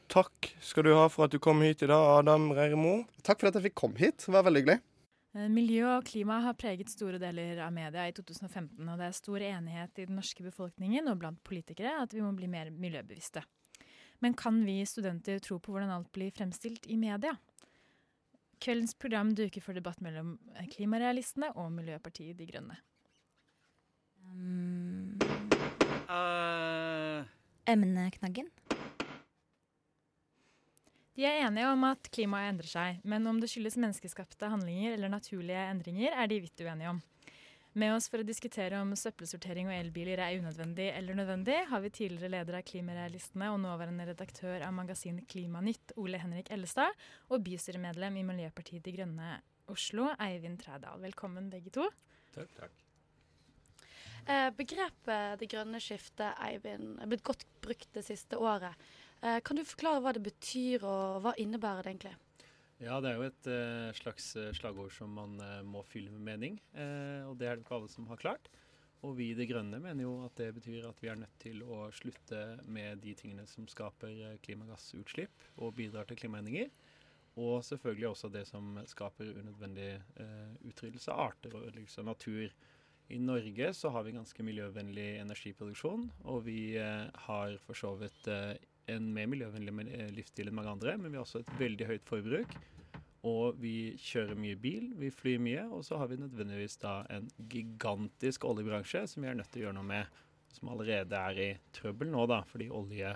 takk 0.09 0.53
skal 0.65 0.87
du 0.87 0.95
ha 0.97 1.09
for 1.13 1.27
at 1.27 1.35
du 1.35 1.41
kom 1.43 1.61
hit 1.61 1.83
i 1.85 1.91
dag, 1.91 2.23
Adam 2.23 2.49
Reirmo. 2.57 3.03
Takk 3.27 3.43
for 3.43 3.51
at 3.51 3.59
jeg 3.59 3.69
fikk 3.69 3.77
komme 3.83 4.01
hit. 4.01 4.23
Det 4.25 4.33
var 4.33 4.47
veldig 4.47 4.63
hyggelig. 4.63 4.79
Eh, 5.37 5.49
miljø 5.53 5.85
og 5.99 6.07
klima 6.09 6.39
har 6.47 6.57
preget 6.57 6.89
store 6.89 7.21
deler 7.21 7.61
av 7.61 7.75
media 7.75 8.07
i 8.09 8.15
2015, 8.17 8.81
og 8.89 8.95
det 8.97 9.09
er 9.11 9.19
stor 9.19 9.45
enighet 9.51 10.01
i 10.01 10.07
den 10.09 10.17
norske 10.17 10.47
befolkningen 10.47 11.11
og 11.11 11.21
blant 11.21 11.43
politikere 11.45 11.99
at 12.01 12.15
vi 12.17 12.25
må 12.25 12.33
bli 12.37 12.49
mer 12.49 12.73
miljøbevisste. 12.73 13.45
Men 14.25 14.35
kan 14.35 14.63
vi 14.67 14.81
studenter 14.89 15.39
tro 15.45 15.61
på 15.63 15.75
hvordan 15.75 15.93
alt 15.95 16.11
blir 16.15 16.33
fremstilt 16.35 16.89
i 16.91 16.97
media? 16.99 17.37
Kveldens 18.59 18.95
program 18.99 19.35
duker 19.39 19.63
for 19.63 19.77
debatt 19.77 20.01
mellom 20.05 20.37
klimarealistene 20.75 21.53
og 21.55 21.71
Miljøpartiet 21.77 22.39
De 22.39 22.47
Grønne. 22.49 22.79
Um, 24.29 25.15
uh, 26.11 27.23
emneknaggen? 27.71 28.51
De 31.19 31.25
er 31.27 31.41
enige 31.43 31.67
om 31.67 31.83
at 31.89 32.11
klimaet 32.15 32.53
endrer 32.53 32.71
seg, 32.71 32.99
men 33.03 33.27
om 33.27 33.41
det 33.43 33.49
skyldes 33.51 33.79
menneskeskapte 33.81 34.51
handlinger 34.53 34.95
eller 34.95 35.11
naturlige 35.11 35.65
endringer, 35.73 36.15
er 36.15 36.31
de 36.31 36.43
vidt 36.45 36.63
uenige 36.63 36.93
om. 36.93 37.01
Med 37.77 37.93
oss 37.93 38.07
for 38.09 38.23
å 38.23 38.27
diskutere 38.27 38.79
om 38.81 38.95
søppelsortering 38.97 39.69
og 39.69 39.77
elbiler 39.77 40.23
er 40.25 40.39
unødvendig 40.41 40.87
eller 40.89 41.19
nødvendig, 41.19 41.59
har 41.69 41.83
vi 41.85 41.91
tidligere 41.93 42.31
leder 42.33 42.57
av 42.59 42.65
Klimarealistene 42.67 43.51
og 43.53 43.61
nåværende 43.61 44.07
redaktør 44.09 44.65
av 44.65 44.73
magasinet 44.75 45.29
Klimanytt, 45.29 45.93
Ole 46.01 46.21
Henrik 46.23 46.49
Ellestad, 46.55 46.97
og 47.29 47.45
bystyremedlem 47.45 48.17
i 48.17 48.25
Miljøpartiet 48.31 48.87
De 48.87 48.95
Grønne 48.97 49.35
Oslo, 49.69 50.09
Eivind 50.17 50.63
Trædal. 50.63 51.03
Velkommen 51.05 51.51
begge 51.53 51.75
to. 51.77 51.85
Takk, 52.33 52.55
takk. 52.57 52.85
Eh, 54.29 54.49
begrepet 54.57 55.41
det 55.41 55.51
grønne 55.53 55.81
skiftet, 55.81 56.41
Eivind, 56.49 56.97
er 57.03 57.13
blitt 57.13 57.27
godt 57.27 57.45
brukt 57.65 57.93
det 57.97 58.07
siste 58.09 58.41
året. 58.41 58.81
Eh, 59.21 59.43
kan 59.45 59.61
du 59.61 59.65
forklare 59.69 60.01
hva 60.05 60.17
det 60.17 60.25
betyr, 60.25 60.89
og 60.89 61.21
hva 61.25 61.37
innebærer 61.37 61.85
det 61.85 61.95
egentlig? 61.95 62.17
Ja, 62.79 63.01
det 63.03 63.11
er 63.11 63.17
jo 63.19 63.27
et 63.27 63.49
uh, 63.51 63.91
slags 63.99 64.31
uh, 64.39 64.53
slagord 64.55 64.93
som 64.95 65.11
man 65.19 65.35
uh, 65.43 65.67
må 65.67 65.83
fylle 65.91 66.13
med 66.15 66.23
mening. 66.29 66.59
og 67.27 67.35
det 67.39 67.49
er 67.49 67.57
det 67.57 67.65
ikke 67.65 67.75
alle 67.75 67.91
som 67.91 68.07
har 68.07 68.21
klart. 68.21 68.51
Og 69.03 69.17
vi 69.19 69.29
i 69.31 69.35
Det 69.39 69.49
Grønne 69.51 69.79
mener 69.83 70.05
jo 70.05 70.13
at 70.27 70.39
det 70.39 70.53
betyr 70.55 70.87
at 70.87 71.03
vi 71.03 71.11
er 71.11 71.19
nødt 71.19 71.35
til 71.43 71.63
å 71.63 71.89
slutte 71.95 72.59
med 72.67 73.03
de 73.03 73.15
tingene 73.19 73.47
som 73.47 73.67
skaper 73.71 74.39
klimagassutslipp 74.43 75.45
og 75.57 75.77
bidrar 75.79 76.07
til 76.07 76.19
klimaendringer. 76.19 76.71
Og 77.39 77.63
selvfølgelig 77.67 78.09
også 78.09 78.31
det 78.35 78.43
som 78.49 78.81
skaper 78.91 79.37
unødvendig 79.39 79.93
utryddelse 80.67 81.15
av 81.15 81.29
arter 81.29 81.55
og 81.55 81.69
ødeleggelse 81.69 82.03
av 82.03 82.09
natur. 82.11 82.57
I 83.15 83.21
Norge 83.23 83.71
så 83.79 83.93
har 83.95 84.03
vi 84.03 84.17
ganske 84.19 84.47
miljøvennlig 84.51 85.07
energiproduksjon, 85.23 86.09
og 86.27 86.43
vi 86.51 86.75
har 86.75 87.55
for 87.67 87.79
så 87.79 87.95
vidt 88.03 88.27
en 88.93 89.13
mer 89.15 89.29
miljøvennlig 89.31 89.87
eh, 89.93 90.11
livsstil 90.17 90.51
enn 90.51 90.59
mange 90.59 90.75
andre, 90.77 90.97
men 91.01 91.13
vi 91.13 91.19
har 91.19 91.27
også 91.27 91.43
et 91.43 91.55
veldig 91.61 91.89
høyt 91.89 92.09
forbruk. 92.09 92.59
Og 93.29 93.59
vi 93.59 93.97
kjører 93.99 94.39
mye 94.39 94.57
bil, 94.61 94.93
vi 94.97 95.11
flyr 95.11 95.41
mye, 95.43 95.65
og 95.75 95.83
så 95.87 95.99
har 95.99 96.11
vi 96.11 96.21
nødvendigvis 96.21 96.79
da 96.83 97.01
en 97.13 97.27
gigantisk 97.51 98.47
oljebransje 98.47 99.05
som 99.11 99.25
vi 99.25 99.31
er 99.31 99.39
nødt 99.39 99.51
til 99.53 99.65
å 99.65 99.67
gjøre 99.67 99.79
noe 99.81 99.91
med. 99.91 100.21
Som 100.55 100.71
allerede 100.73 101.19
er 101.19 101.41
i 101.43 101.49
trøbbel 101.77 102.09
nå, 102.13 102.25
da, 102.31 102.41
fordi 102.49 102.71
olje 102.73 103.11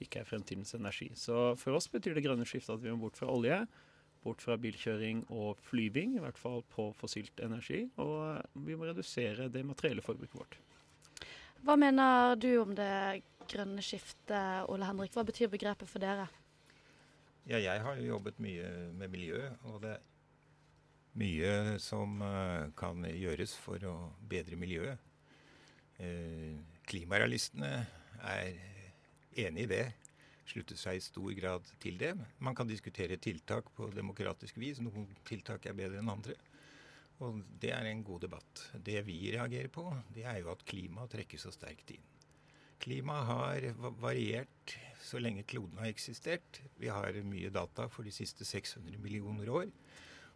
ikke 0.00 0.22
er 0.22 0.28
fremtidens 0.28 0.72
energi. 0.78 1.10
Så 1.18 1.50
for 1.60 1.76
oss 1.76 1.90
betyr 1.92 2.16
det 2.16 2.24
grønne 2.24 2.46
skiftet 2.48 2.78
at 2.78 2.84
vi 2.84 2.92
må 2.94 3.02
bort 3.02 3.18
fra 3.20 3.28
olje, 3.28 3.58
bort 4.24 4.42
fra 4.44 4.56
bilkjøring 4.60 5.26
og 5.32 5.60
flyving, 5.66 6.16
i 6.16 6.22
hvert 6.24 6.40
fall 6.40 6.62
på 6.72 6.90
fossilt 6.96 7.42
energi. 7.44 7.84
Og 8.00 8.64
vi 8.66 8.78
må 8.78 8.88
redusere 8.88 9.50
det 9.52 9.64
materielle 9.66 10.04
forbruket 10.04 10.40
vårt. 10.40 10.56
Hva 11.66 11.76
mener 11.76 12.38
du 12.40 12.50
om 12.62 12.72
det 12.76 13.20
grønne 13.50 13.82
skiftet, 13.84 14.68
Ole 14.70 14.86
Henrik? 14.88 15.12
Hva 15.14 15.24
betyr 15.26 15.50
begrepet 15.52 15.90
for 15.90 16.02
dere? 16.02 16.28
Ja, 17.48 17.58
jeg 17.58 17.82
har 17.82 17.98
jo 17.98 18.12
jobbet 18.14 18.40
mye 18.42 18.66
med 18.94 19.10
miljø, 19.12 19.40
og 19.66 19.80
det 19.84 19.94
er 19.96 20.08
mye 21.20 21.78
som 21.82 22.20
uh, 22.22 22.68
kan 22.78 23.02
gjøres 23.08 23.56
for 23.58 23.82
å 23.88 23.94
bedre 24.30 24.58
miljøet. 24.60 25.00
Uh, 26.00 26.60
klimarealistene 26.88 27.72
er 28.20 28.60
enig 29.46 29.66
i 29.66 29.72
det. 29.72 29.86
Slutter 30.50 30.78
seg 30.78 30.98
i 30.98 31.02
stor 31.04 31.32
grad 31.38 31.66
til 31.82 31.98
det. 31.98 32.12
Man 32.42 32.56
kan 32.58 32.68
diskutere 32.70 33.18
tiltak 33.22 33.70
på 33.76 33.90
demokratisk 33.94 34.58
vis. 34.58 34.80
Noen 34.82 35.08
tiltak 35.26 35.66
er 35.66 35.76
bedre 35.78 36.00
enn 36.02 36.10
andre. 36.12 36.36
Og 37.20 37.42
det 37.60 37.74
er 37.76 37.86
en 37.86 38.04
god 38.04 38.24
debatt. 38.24 38.64
Det 38.74 39.02
vi 39.06 39.18
reagerer 39.34 39.68
på, 39.72 39.84
det 40.14 40.24
er 40.26 40.40
jo 40.40 40.50
at 40.54 40.64
klimaet 40.66 41.12
trekkes 41.14 41.46
så 41.46 41.52
sterkt 41.54 41.92
inn. 41.94 42.09
Klimaet 42.80 43.28
har 43.28 43.66
variert 44.00 44.76
så 45.04 45.20
lenge 45.20 45.44
kloden 45.48 45.80
har 45.80 45.90
eksistert. 45.90 46.60
Vi 46.80 46.88
har 46.88 47.16
mye 47.26 47.50
data 47.52 47.88
for 47.92 48.06
de 48.06 48.12
siste 48.14 48.46
600 48.46 49.00
millioner 49.02 49.48
år, 49.52 49.70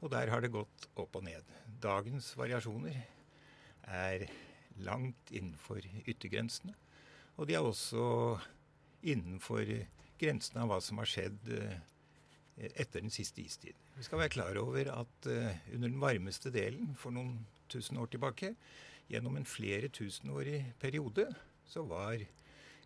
og 0.01 0.11
der 0.13 0.33
har 0.33 0.43
det 0.43 0.53
gått 0.55 0.89
opp 1.01 1.17
og 1.17 1.25
ned. 1.27 1.45
Dagens 1.83 2.33
variasjoner 2.37 2.99
er 3.85 4.27
langt 4.85 5.31
innenfor 5.31 5.85
yttergrensene, 6.05 6.75
og 7.37 7.49
de 7.49 7.57
er 7.57 7.65
også 7.65 8.05
innenfor 9.05 9.69
grensene 10.21 10.65
av 10.65 10.73
hva 10.73 10.81
som 10.83 11.01
har 11.01 11.11
skjedd 11.11 11.51
eh, 11.55 11.79
etter 12.73 13.03
den 13.03 13.13
siste 13.13 13.43
istid. 13.45 13.77
Vi 13.97 14.07
skal 14.07 14.25
være 14.25 14.35
klar 14.35 14.59
over 14.61 14.89
at 14.93 15.29
uh, 15.29 15.51
under 15.75 15.89
den 15.89 16.01
varmeste 16.03 16.53
delen 16.55 16.95
for 16.99 17.15
noen 17.15 17.41
tusen 17.71 17.99
år 17.99 18.13
tilbake, 18.13 18.55
gjennom 19.11 19.37
en 19.37 19.47
flere 19.49 19.91
tusenårig 19.93 20.61
periode, 20.81 21.27
så 21.69 21.85
var 21.89 22.23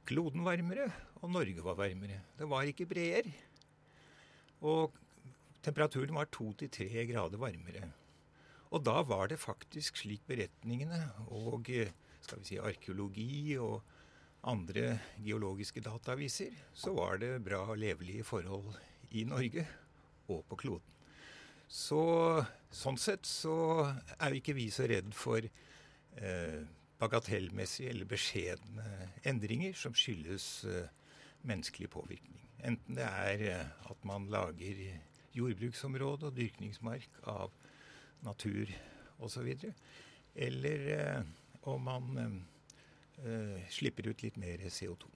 kloden 0.09 0.45
varmere, 0.47 0.89
og 1.21 1.33
Norge 1.35 1.65
var 1.65 1.79
varmere. 1.79 2.23
Det 2.39 2.49
var 2.49 2.69
ikke 2.69 2.89
breer. 2.89 3.29
Og 4.65 4.95
temperaturen 5.65 6.17
var 6.17 6.31
to 6.33 6.53
til 6.59 6.71
tre 6.73 7.07
grader 7.11 7.41
varmere. 7.41 7.91
Og 8.73 8.85
da 8.85 9.01
var 9.07 9.31
det 9.31 9.41
faktisk 9.41 10.03
slik 10.03 10.25
beretningene 10.29 11.01
og 11.33 11.71
skal 12.21 12.43
vi 12.43 12.51
si, 12.51 12.59
arkeologi 12.61 13.57
og 13.61 13.81
andre 14.49 14.99
geologiske 15.25 15.83
data 15.83 16.15
viser, 16.19 16.53
så 16.77 16.93
var 16.97 17.19
det 17.23 17.39
bra 17.45 17.65
og 17.73 17.81
levelige 17.81 18.27
forhold 18.27 18.71
i 19.17 19.25
Norge 19.29 19.65
og 20.29 20.45
på 20.49 20.59
kloden. 20.61 20.95
Så 21.69 22.01
sånn 22.73 22.97
sett 23.01 23.29
så 23.29 23.55
er 24.17 24.33
jo 24.33 24.41
ikke 24.41 24.57
vi 24.57 24.69
så 24.73 24.87
redd 24.89 25.11
for 25.17 25.45
eh, 25.45 26.61
bagatellmessige 26.99 27.93
eller 27.93 28.09
beskjedne 28.11 28.87
endringer 29.29 29.77
som 29.79 29.95
skyldes 29.97 30.49
uh, 30.67 30.87
menneskelig 31.47 31.91
påvirkning. 31.95 32.41
Enten 32.67 32.99
det 32.99 33.07
er 33.07 33.45
uh, 33.47 33.91
at 33.93 34.07
man 34.09 34.27
lager 34.33 34.81
jordbruksområde 35.37 36.31
og 36.31 36.37
dyrkningsmark 36.37 37.21
av 37.31 37.55
natur 38.27 38.73
osv., 39.23 39.53
eller 40.39 40.89
uh, 40.95 41.69
om 41.69 41.83
man 41.83 42.43
slipper 43.69 44.07
ut 44.07 44.21
litt 44.23 44.37
mer 44.39 44.63
CO2. 44.71 45.09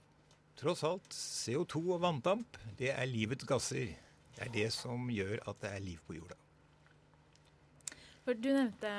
Tross 0.59 0.83
alt, 0.83 1.15
CO2 1.15 1.79
og 1.95 2.01
vanndamp, 2.03 2.59
det 2.77 2.91
er 2.91 3.07
livets 3.07 3.47
gasser. 3.47 3.95
Det 4.35 4.43
er 4.43 4.51
det 4.51 4.67
som 4.75 5.07
gjør 5.09 5.39
at 5.47 5.61
det 5.63 5.71
er 5.71 5.85
liv 5.87 6.03
på 6.03 6.17
jorda. 6.19 6.42
For 8.23 8.39
du 8.39 8.49
nevnte, 8.55 8.89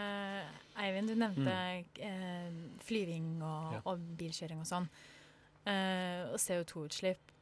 Eivind, 0.81 1.09
du 1.09 1.17
nevnte 1.17 1.49
mm. 1.49 2.01
eh, 2.05 2.57
flyving 2.85 3.29
og, 3.41 3.77
ja. 3.79 3.83
og, 3.89 4.07
bilkjøring 4.21 4.61
og 4.61 4.69
sånn. 4.69 4.89
Eh, 5.65 6.29
og 6.29 6.37
CO2-utslipp. 6.43 7.33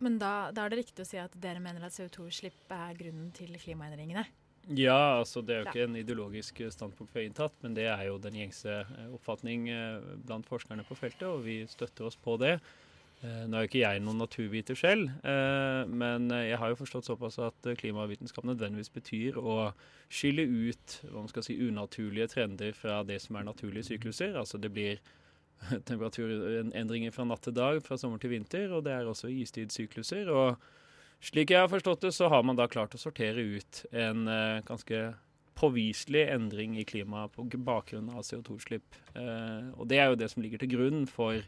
Men 0.00 0.16
da, 0.20 0.50
da, 0.54 0.64
er 0.64 0.72
det 0.72 0.82
riktig 0.84 1.04
å 1.04 1.08
si 1.08 1.18
at 1.20 1.34
dere 1.42 1.60
mener 1.60 1.84
at 1.84 1.96
CO2-utslipp 1.96 2.72
er 2.72 2.96
grunnen 2.96 3.32
til 3.36 3.52
klimaendringene? 3.60 4.24
Ja, 4.76 5.18
altså 5.20 5.40
det 5.40 5.54
er 5.54 5.62
jo 5.62 5.70
ikke 5.70 5.86
en 5.86 5.96
ideologisk 5.96 6.60
standpunkt 6.74 7.14
vi 7.14 7.22
har 7.22 7.28
inntatt, 7.30 7.54
men 7.64 7.76
det 7.76 7.86
er 7.88 8.02
jo 8.10 8.18
den 8.20 8.36
gjengse 8.36 8.82
eh, 8.84 9.06
oppfatning 9.16 9.70
eh, 9.72 10.10
blant 10.28 10.48
forskerne 10.48 10.84
på 10.88 10.96
feltet, 10.98 11.24
og 11.28 11.44
vi 11.46 11.62
støtter 11.68 12.08
oss 12.08 12.18
på 12.20 12.36
det. 12.40 12.58
Eh, 13.18 13.46
nå 13.50 13.56
er 13.58 13.64
jo 13.64 13.68
ikke 13.72 13.80
jeg 13.80 14.00
noen 14.04 14.20
naturviter 14.22 14.78
selv, 14.78 15.08
eh, 15.26 15.80
men 15.90 16.30
jeg 16.30 16.58
har 16.60 16.70
jo 16.70 16.78
forstått 16.78 17.08
såpass 17.08 17.40
at 17.42 17.66
klimavitenskap 17.80 18.46
nødvendigvis 18.46 18.92
betyr 18.94 19.40
å 19.42 19.72
skille 20.06 20.44
ut 20.46 21.00
hva 21.08 21.24
man 21.24 21.32
skal 21.32 21.42
si, 21.42 21.56
unaturlige 21.58 22.30
trender 22.36 22.76
fra 22.78 23.00
det 23.02 23.18
som 23.24 23.40
er 23.40 23.48
naturlige 23.48 23.90
sykluser. 23.90 24.38
Altså 24.38 24.62
det 24.62 24.70
blir 24.70 25.02
temperaturendringer 25.90 27.10
fra 27.10 27.26
natt 27.26 27.42
til 27.48 27.58
dag, 27.58 27.82
fra 27.82 27.98
sommer 27.98 28.22
til 28.22 28.36
vinter, 28.36 28.70
og 28.70 28.86
det 28.86 28.94
er 28.94 29.10
også 29.10 29.32
istidssykluser. 29.34 30.30
Og 30.30 30.54
slik 31.18 31.50
jeg 31.50 31.64
har 31.64 31.74
forstått 31.74 32.06
det, 32.06 32.14
så 32.14 32.30
har 32.30 32.46
man 32.46 32.60
da 32.60 32.70
klart 32.70 32.94
å 32.94 33.02
sortere 33.02 33.42
ut 33.42 33.82
en 33.90 34.28
eh, 34.30 34.62
ganske 34.68 35.08
påviselig 35.58 36.28
endring 36.30 36.78
i 36.78 36.86
klimaet 36.86 37.34
på 37.34 37.50
bakgrunn 37.66 38.12
av 38.14 38.22
CO2-utslipp. 38.22 38.94
Og 39.74 39.88
det 39.90 39.96
er 39.98 40.12
jo 40.12 40.18
det 40.20 40.28
som 40.30 40.44
ligger 40.44 40.62
til 40.62 40.70
grunn 40.70 41.00
for 41.10 41.42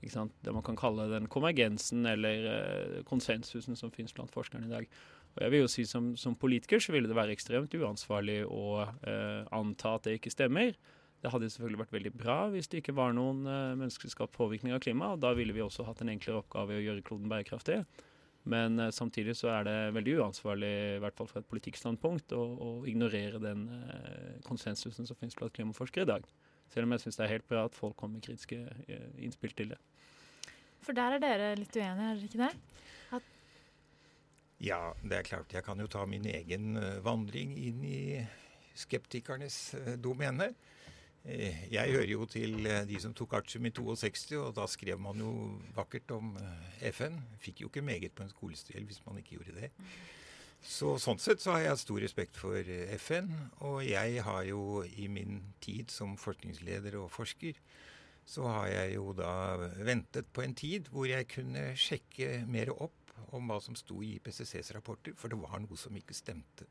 det 0.00 0.52
man 0.54 0.64
kan 0.64 0.78
kalle 0.78 1.08
den 1.10 1.28
konvergensen 1.28 2.06
eller 2.08 2.46
uh, 2.46 3.00
konsensusen 3.08 3.76
som 3.76 3.92
finnes 3.94 4.14
blant 4.16 4.32
forskerne 4.32 4.68
i 4.68 4.72
dag. 4.72 4.88
Og 5.36 5.42
jeg 5.44 5.52
vil 5.52 5.60
jo 5.62 5.68
si 5.70 5.84
Som, 5.86 6.16
som 6.16 6.34
politiker 6.34 6.80
så 6.80 6.92
ville 6.92 7.08
det 7.08 7.16
være 7.16 7.32
ekstremt 7.36 7.74
uansvarlig 7.74 8.44
å 8.46 8.86
uh, 8.86 9.44
anta 9.52 9.94
at 9.94 10.04
det 10.04 10.18
ikke 10.18 10.32
stemmer. 10.32 10.74
Det 11.20 11.30
hadde 11.30 11.50
selvfølgelig 11.52 11.82
vært 11.84 11.92
veldig 11.92 12.12
bra 12.16 12.38
hvis 12.50 12.68
det 12.68 12.80
ikke 12.80 12.96
var 12.96 13.12
noen 13.12 13.44
uh, 13.46 13.76
menneskeskapt 13.76 14.32
påvirkning 14.36 14.72
av 14.74 14.80
klimaet. 14.80 15.20
Da 15.20 15.34
ville 15.36 15.52
vi 15.52 15.62
også 15.62 15.84
hatt 15.84 16.00
en 16.00 16.12
enklere 16.12 16.40
oppgave 16.40 16.74
i 16.74 16.80
å 16.80 16.86
gjøre 16.88 17.06
kloden 17.06 17.28
bærekraftig. 17.30 17.84
Men 18.48 18.78
eh, 18.78 18.90
samtidig 18.90 19.36
så 19.36 19.50
er 19.52 19.66
det 19.68 19.76
veldig 19.96 20.16
uansvarlig, 20.22 20.72
i 20.96 21.00
hvert 21.02 21.16
fall 21.18 21.28
fra 21.28 21.42
et 21.42 21.50
politikkstandpunkt, 21.50 22.32
å, 22.32 22.40
å 22.40 22.70
ignorere 22.88 23.40
den 23.42 23.66
eh, 23.76 24.38
konsensusen 24.46 25.08
som 25.08 25.18
finnes 25.18 25.36
blant 25.36 25.54
klimaforskere 25.56 26.06
i 26.06 26.12
dag. 26.14 26.28
Selv 26.70 26.86
om 26.86 26.94
jeg 26.94 27.04
syns 27.04 27.18
det 27.18 27.26
er 27.26 27.34
helt 27.34 27.48
bra 27.50 27.66
at 27.66 27.76
folk 27.76 27.98
kommer 27.98 28.18
med 28.18 28.24
kritiske 28.28 28.62
eh, 28.88 29.08
innspill 29.26 29.56
til 29.58 29.74
det. 29.74 29.80
For 30.84 30.96
der 30.96 31.16
er 31.18 31.22
dere 31.22 31.48
litt 31.58 31.76
uenige, 31.76 32.10
er 32.10 32.16
dere 32.16 32.28
ikke 32.28 32.40
det? 32.40 32.50
At 33.18 33.22
Ja, 34.60 34.80
det 35.02 35.16
er 35.18 35.28
klart. 35.28 35.52
Jeg 35.56 35.64
kan 35.64 35.80
jo 35.80 35.86
ta 35.92 36.04
min 36.08 36.26
egen 36.28 36.76
eh, 36.80 36.98
vandring 37.04 37.54
inn 37.56 37.84
i 37.84 38.00
skeptikernes 38.80 39.58
eh, 39.78 39.94
domene. 40.00 40.50
Eh, 41.24 41.66
Jeg 41.72 41.92
hører 41.92 42.08
jo 42.12 42.24
til 42.28 42.64
de 42.88 43.00
som 43.00 43.12
tok 43.16 43.34
artium 43.40 43.66
i 43.68 43.72
62, 43.76 44.32
og 44.40 44.54
da 44.56 44.66
skrev 44.68 45.00
man 45.00 45.20
jo 45.20 45.32
vakkert 45.76 46.12
om 46.16 46.32
FN. 46.92 47.20
Fikk 47.44 47.60
jo 47.64 47.68
ikke 47.72 47.84
meget 47.84 48.12
på 48.16 48.24
en 48.24 48.32
skolestil 48.32 48.84
hvis 48.88 49.02
man 49.06 49.20
ikke 49.20 49.36
gjorde 49.38 49.60
det. 49.60 49.70
Så 50.60 50.98
Sånn 51.00 51.16
sett 51.20 51.40
så 51.40 51.54
har 51.54 51.62
jeg 51.64 51.80
stor 51.80 52.00
respekt 52.04 52.36
for 52.36 52.56
FN. 53.00 53.30
Og 53.64 53.80
jeg 53.88 54.20
har 54.26 54.42
jo 54.44 54.82
i 54.84 55.08
min 55.08 55.38
tid 55.64 55.88
som 55.92 56.18
forskningsleder 56.20 56.98
og 57.00 57.08
forsker, 57.14 57.56
så 58.30 58.46
har 58.46 58.68
jeg 58.70 58.94
jo 58.94 59.10
da 59.18 59.32
ventet 59.82 60.28
på 60.30 60.44
en 60.44 60.54
tid 60.54 60.90
hvor 60.92 61.08
jeg 61.10 61.26
kunne 61.32 61.72
sjekke 61.78 62.44
mer 62.46 62.70
opp 62.76 63.14
om 63.34 63.50
hva 63.50 63.58
som 63.62 63.76
sto 63.78 64.00
i 64.02 64.16
IPCCs 64.18 64.72
rapporter, 64.76 65.16
for 65.18 65.30
det 65.30 65.38
var 65.40 65.58
noe 65.62 65.78
som 65.78 65.96
ikke 65.98 66.14
stemte. 66.14 66.66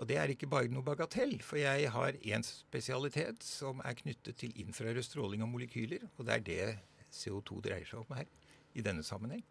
Og 0.00 0.08
det 0.08 0.16
er 0.18 0.32
ikke 0.32 0.48
bare 0.50 0.70
noe 0.72 0.84
bagatell, 0.84 1.36
for 1.44 1.60
jeg 1.60 1.90
har 1.94 2.16
én 2.24 2.44
spesialitet 2.44 3.44
som 3.44 3.80
er 3.84 3.96
knyttet 3.98 4.40
til 4.40 4.54
infrarød 4.64 5.04
stråling 5.04 5.44
og 5.44 5.52
molekyler, 5.52 6.04
og 6.16 6.28
det 6.28 6.36
er 6.36 6.46
det 6.48 6.68
CO2 7.12 7.60
dreier 7.64 7.88
seg 7.88 8.00
om 8.02 8.16
her 8.16 8.28
i 8.76 8.84
denne 8.84 9.04
sammenheng. 9.04 9.44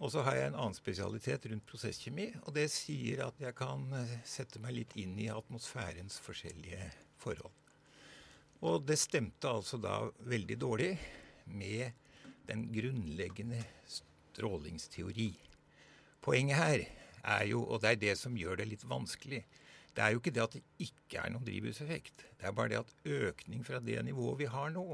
Og 0.00 0.12
så 0.12 0.24
har 0.24 0.36
jeg 0.36 0.48
en 0.48 0.60
annen 0.62 0.76
spesialitet 0.76 1.48
rundt 1.50 1.66
prosesskjemi, 1.68 2.30
og 2.46 2.54
det 2.56 2.70
sier 2.72 3.26
at 3.26 3.40
jeg 3.40 3.56
kan 3.56 3.84
sette 4.24 4.62
meg 4.64 4.78
litt 4.78 4.96
inn 5.00 5.18
i 5.20 5.28
atmosfærens 5.32 6.20
forskjellige 6.24 6.86
forhold. 7.20 7.52
Og 8.66 8.84
det 8.84 8.98
stemte 9.00 9.48
altså 9.48 9.78
da 9.80 10.02
veldig 10.28 10.56
dårlig 10.60 10.90
med 11.48 11.92
den 12.48 12.66
grunnleggende 12.72 13.62
strålingsteori. 13.88 15.30
Poenget 16.20 16.60
her 16.60 16.84
er 17.24 17.46
jo, 17.48 17.62
og 17.64 17.80
det 17.82 17.94
er 17.94 18.02
det 18.02 18.16
som 18.20 18.36
gjør 18.36 18.60
det 18.60 18.68
litt 18.68 18.84
vanskelig, 18.88 19.40
det 19.96 20.02
er 20.04 20.12
jo 20.12 20.20
ikke 20.20 20.32
det 20.34 20.42
at 20.44 20.56
det 20.56 20.62
ikke 20.86 21.22
er 21.22 21.32
noen 21.32 21.46
drivhuseffekt. 21.46 22.26
Det 22.38 22.46
er 22.46 22.54
bare 22.56 22.72
det 22.72 22.82
at 22.82 22.92
økning 23.08 23.64
fra 23.66 23.80
det 23.82 23.98
nivået 24.06 24.42
vi 24.44 24.50
har 24.52 24.70
nå, 24.74 24.84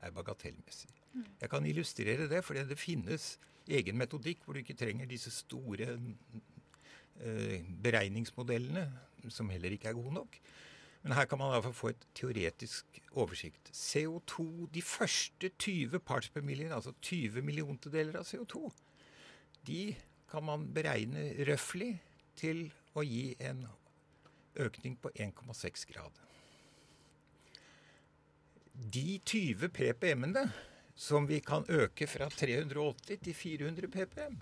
er 0.00 0.14
bagatellmessig. 0.14 0.92
Jeg 1.40 1.50
kan 1.50 1.66
illustrere 1.66 2.28
det, 2.30 2.44
fordi 2.46 2.62
det 2.68 2.78
finnes 2.78 3.32
egen 3.68 3.98
metodikk 3.98 4.44
hvor 4.44 4.54
du 4.54 4.62
ikke 4.62 4.78
trenger 4.78 5.08
disse 5.10 5.32
store 5.34 5.90
eh, 5.90 7.66
beregningsmodellene, 7.82 8.86
som 9.28 9.50
heller 9.50 9.74
ikke 9.74 9.90
er 9.90 9.98
gode 9.98 10.14
nok. 10.20 10.38
Men 11.02 11.14
her 11.14 11.28
kan 11.30 11.38
man 11.38 11.50
i 11.50 11.56
hvert 11.56 11.68
fall 11.68 11.78
få 11.78 11.90
et 11.92 12.06
teoretisk 12.18 13.00
oversikt. 13.18 13.70
CO2, 13.72 14.68
de 14.74 14.82
første 14.82 15.48
20 15.48 16.00
parts 16.00 16.28
per 16.34 16.42
million, 16.42 16.72
altså 16.74 16.92
20 17.02 17.42
milliontedeler 17.46 18.18
av 18.18 18.26
CO2, 18.26 18.70
de 19.66 19.82
kan 20.28 20.44
man 20.44 20.66
beregne 20.74 21.30
røftlig 21.48 21.94
til 22.38 22.66
å 22.98 23.04
gi 23.06 23.36
en 23.40 23.64
økning 24.58 24.96
på 25.00 25.12
1,6 25.14 25.86
grad. 25.92 26.18
De 28.78 29.18
20 29.24 29.70
ppm-ene 29.74 30.44
som 30.98 31.26
vi 31.30 31.40
kan 31.40 31.66
øke 31.70 32.06
fra 32.10 32.28
380 32.30 33.22
til 33.24 33.34
400 33.34 33.90
ppm, 33.94 34.38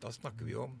da 0.00 0.12
snakker 0.12 0.48
vi 0.48 0.56
om 0.56 0.78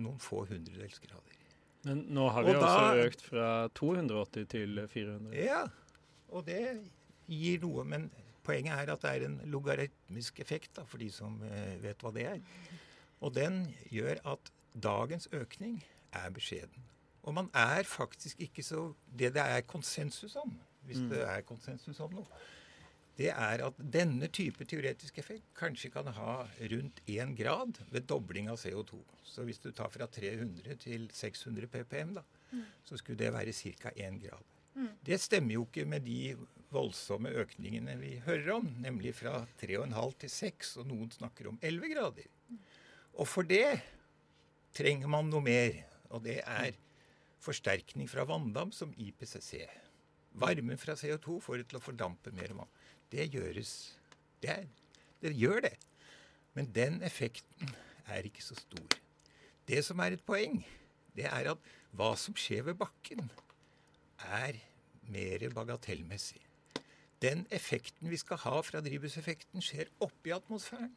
noen 0.00 0.18
få 0.22 0.44
hundredelsgrader. 0.50 1.39
Men 1.84 2.02
nå 2.12 2.26
har 2.30 2.42
vi 2.44 2.50
Og 2.54 2.56
også 2.62 2.80
da- 2.94 3.04
økt 3.06 3.22
fra 3.24 3.68
280 3.74 4.46
til 4.52 4.80
400. 4.88 5.36
Ja, 5.36 5.62
og 6.28 6.44
det 6.46 6.90
gir 7.28 7.60
noe, 7.62 7.84
men 7.84 8.10
poenget 8.44 8.72
er 8.74 8.92
at 8.92 9.00
det 9.02 9.10
er 9.22 9.26
en 9.26 9.40
logaritmisk 9.46 10.40
effekt, 10.40 10.74
da, 10.76 10.82
for 10.84 10.98
de 10.98 11.10
som 11.10 11.40
eh, 11.42 11.76
vet 11.82 11.98
hva 12.02 12.12
det 12.12 12.26
er. 12.26 12.40
Og 13.20 13.34
den 13.34 13.74
gjør 13.90 14.20
at 14.32 14.50
dagens 14.82 15.28
økning 15.32 15.82
er 16.12 16.30
beskjeden. 16.30 16.84
Og 17.22 17.34
man 17.34 17.50
er 17.54 17.82
faktisk 17.84 18.40
ikke 18.40 18.62
så 18.64 18.94
Det 19.16 19.34
det 19.34 19.42
er 19.42 19.60
konsensus 19.60 20.36
om, 20.36 20.54
hvis 20.86 20.98
Mm. 20.98 21.08
det 21.10 21.22
er 21.22 21.40
konsensus 21.42 22.00
om 22.00 22.10
noe, 22.12 22.26
det 23.20 23.28
er 23.34 23.60
at 23.66 23.80
denne 23.92 24.30
type 24.32 24.64
teoretisk 24.64 25.18
effekt 25.20 25.50
kanskje 25.58 25.90
kan 25.92 26.06
ha 26.16 26.36
rundt 26.72 27.02
1 27.06 27.34
grad 27.36 27.76
ved 27.92 28.06
dobling 28.08 28.48
av 28.48 28.56
CO2. 28.62 28.96
Så 29.28 29.44
hvis 29.44 29.60
du 29.60 29.70
tar 29.76 29.90
fra 29.92 30.06
300 30.08 30.78
til 30.80 31.08
600 31.12 31.68
ppm, 31.68 32.14
da, 32.20 32.24
Mm. 32.50 32.64
så 32.84 32.96
skulle 32.98 33.18
det 33.20 33.28
være 33.32 33.52
ca. 33.54 33.92
1 33.94 34.16
grad. 34.24 34.42
Mm. 34.74 34.88
Det 35.06 35.20
stemmer 35.20 35.54
jo 35.54 35.66
ikke 35.68 35.84
med 35.86 36.00
de 36.02 36.32
voldsomme 36.72 37.30
økningene 37.44 37.94
vi 38.00 38.16
hører 38.24 38.50
om, 38.56 38.66
nemlig 38.82 39.12
fra 39.14 39.46
3,5 39.60 40.16
til 40.18 40.30
6, 40.30 40.76
og 40.80 40.86
noen 40.88 41.10
snakker 41.14 41.46
om 41.48 41.58
11 41.62 41.92
grader. 41.94 42.26
Og 43.14 43.28
for 43.28 43.42
det 43.46 43.80
trenger 44.74 45.06
man 45.06 45.30
noe 45.30 45.42
mer, 45.46 45.78
og 46.10 46.24
det 46.24 46.40
er 46.46 46.72
forsterkning 47.40 48.08
fra 48.10 48.24
vanndam 48.26 48.72
som 48.74 48.92
IPCC. 48.98 49.62
Varmen 50.34 50.78
fra 50.78 50.94
CO2 50.98 51.38
får 51.42 51.58
det 51.62 51.68
til 51.70 51.78
å 51.78 51.82
fordampe 51.84 52.32
mer 52.34 52.52
vann. 52.54 52.68
Det 53.10 53.26
gjøres 53.34 53.72
det, 54.42 54.50
er, 54.50 54.66
det 55.22 55.34
gjør 55.36 55.64
det. 55.66 55.74
Men 56.56 56.70
den 56.74 57.00
effekten 57.06 57.74
er 58.10 58.26
ikke 58.26 58.44
så 58.44 58.56
stor. 58.58 58.98
Det 59.68 59.82
som 59.86 60.00
er 60.02 60.16
et 60.16 60.24
poeng, 60.26 60.62
det 61.14 61.26
er 61.28 61.52
at 61.52 61.70
hva 61.94 62.12
som 62.18 62.36
skjer 62.38 62.64
ved 62.70 62.78
bakken, 62.80 63.28
er 64.20 64.58
mer 65.10 65.46
bagatellmessig. 65.54 66.40
Den 67.20 67.44
effekten 67.52 68.08
vi 68.10 68.18
skal 68.20 68.40
ha 68.44 68.60
fra 68.64 68.80
drivhuseffekten, 68.84 69.62
skjer 69.64 69.90
oppi 70.00 70.32
atmosfæren. 70.32 70.92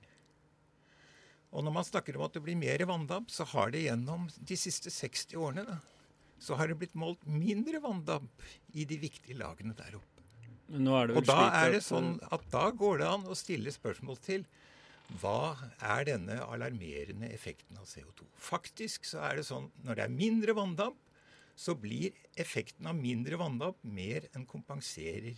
Og 1.54 1.66
når 1.66 1.76
man 1.76 1.86
snakker 1.86 2.18
om 2.18 2.26
at 2.26 2.38
det 2.38 2.42
blir 2.46 2.58
mer 2.58 2.86
vanndamp, 2.90 3.30
så 3.30 3.46
har 3.52 3.74
det 3.74 3.84
gjennom 3.86 4.26
de 4.40 4.58
siste 4.58 4.90
60 4.94 5.36
årene 5.38 5.66
da, 5.68 5.78
så 6.42 6.58
har 6.60 6.68
det 6.68 6.80
blitt 6.80 6.98
målt 6.98 7.22
mindre 7.30 7.80
vanndamp 7.84 8.48
i 8.74 8.88
de 8.90 8.98
viktige 9.00 9.38
lagene 9.38 9.76
der 9.78 10.00
oppe. 10.00 10.13
Og 10.74 11.26
da 11.28 11.40
er 11.62 11.76
det 11.76 11.84
sånn 11.86 12.16
at 12.34 12.46
da 12.54 12.68
går 12.74 13.02
det 13.04 13.10
an 13.10 13.26
å 13.30 13.38
stille 13.38 13.74
spørsmål 13.74 14.20
til 14.26 14.46
hva 15.22 15.54
er 15.84 16.08
denne 16.08 16.40
alarmerende 16.48 17.30
effekten 17.36 17.78
av 17.78 17.86
CO2? 17.86 18.26
Faktisk 18.40 19.06
så 19.06 19.22
er 19.28 19.40
det 19.40 19.48
sånn 19.48 19.70
når 19.86 20.00
det 20.00 20.06
er 20.06 20.16
mindre 20.16 20.56
vanndamp, 20.58 20.98
så 21.54 21.76
blir 21.78 22.16
effekten 22.40 22.88
av 22.90 22.98
mindre 22.98 23.38
vanndamp 23.38 23.78
mer 23.86 24.26
enn 24.34 24.48
kompenserer 24.50 25.38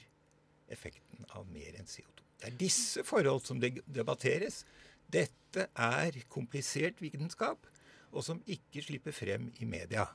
effekten 0.71 1.27
av 1.35 1.49
mer 1.51 1.75
enn 1.75 1.89
CO2. 1.89 2.23
Det 2.39 2.51
er 2.51 2.59
disse 2.59 3.03
forhold 3.07 3.43
som 3.47 3.59
debatteres. 3.59 4.63
Dette 5.11 5.67
er 5.75 6.21
komplisert 6.31 7.01
vitenskap, 7.03 7.67
og 8.15 8.23
som 8.23 8.39
ikke 8.47 8.83
slipper 8.85 9.15
frem 9.15 9.49
i 9.59 9.67
media. 9.67 10.07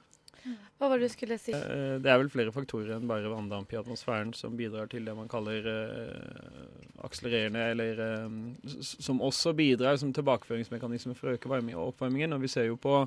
Hva 0.79 0.89
var 0.89 0.99
det 0.99 1.09
du 1.11 1.13
skulle 1.13 1.37
si? 1.39 1.53
Eh, 1.53 1.99
Det 2.01 2.09
er 2.11 2.21
vel 2.23 2.31
flere 2.33 2.53
faktorer 2.55 2.95
enn 2.97 3.09
bare 3.09 3.29
vanndamp 3.29 3.73
i 3.73 3.79
atmosfæren 3.81 4.33
som 4.35 4.57
bidrar 4.57 4.89
til 4.89 5.05
det 5.05 5.15
man 5.17 5.29
kaller 5.29 5.67
uh, 5.69 7.05
akselererende, 7.05 7.67
eller 7.75 8.01
eh, 8.07 8.39
som 8.81 9.21
også 9.21 9.53
bidrar 9.57 9.99
som 10.01 10.15
tilbakeføringsmekanisme 10.17 11.15
for 11.19 11.31
å 11.31 11.37
øke 11.37 11.51
varme- 11.53 11.77
oppvarmingen. 11.77 12.33
Og 12.33 12.41
vi 12.47 12.53
ser 12.53 12.71
jo 12.71 12.79
på 12.81 13.03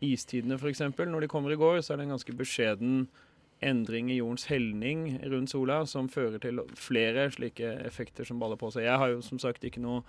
istidene 0.00 0.56
f.eks. 0.60 0.80
Når 0.96 1.26
de 1.26 1.28
kommer 1.28 1.52
i 1.52 1.58
går, 1.60 1.82
så 1.82 1.94
er 1.94 2.00
det 2.00 2.08
en 2.08 2.16
ganske 2.16 2.36
beskjeden 2.38 3.08
endring 3.60 4.08
i 4.08 4.16
jordens 4.16 4.46
helning 4.48 5.18
rundt 5.28 5.50
sola 5.52 5.82
som 5.86 6.08
fører 6.08 6.40
til 6.40 6.62
flere 6.80 7.26
slike 7.34 7.74
effekter 7.84 8.24
som 8.24 8.38
baller 8.40 8.56
på 8.56 8.70
seg. 8.72 8.86
Jeg 8.86 8.96
har 9.02 9.10
jo 9.12 9.20
som 9.20 9.38
sagt 9.42 9.66
ikke 9.68 9.82
noe 9.84 10.00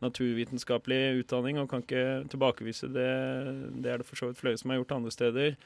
naturvitenskapelig 0.00 1.20
utdanning 1.24 1.58
og 1.60 1.68
kan 1.72 1.82
ikke 1.82 2.28
tilbakevise 2.30 2.88
det. 2.94 3.10
Det 3.82 3.90
er 3.90 4.00
det 4.00 4.06
for 4.08 4.20
så 4.20 4.30
vidt 4.30 4.40
flere 4.40 4.60
som 4.60 4.70
har 4.70 4.80
gjort 4.80 4.94
andre 4.96 5.12
steder 5.12 5.56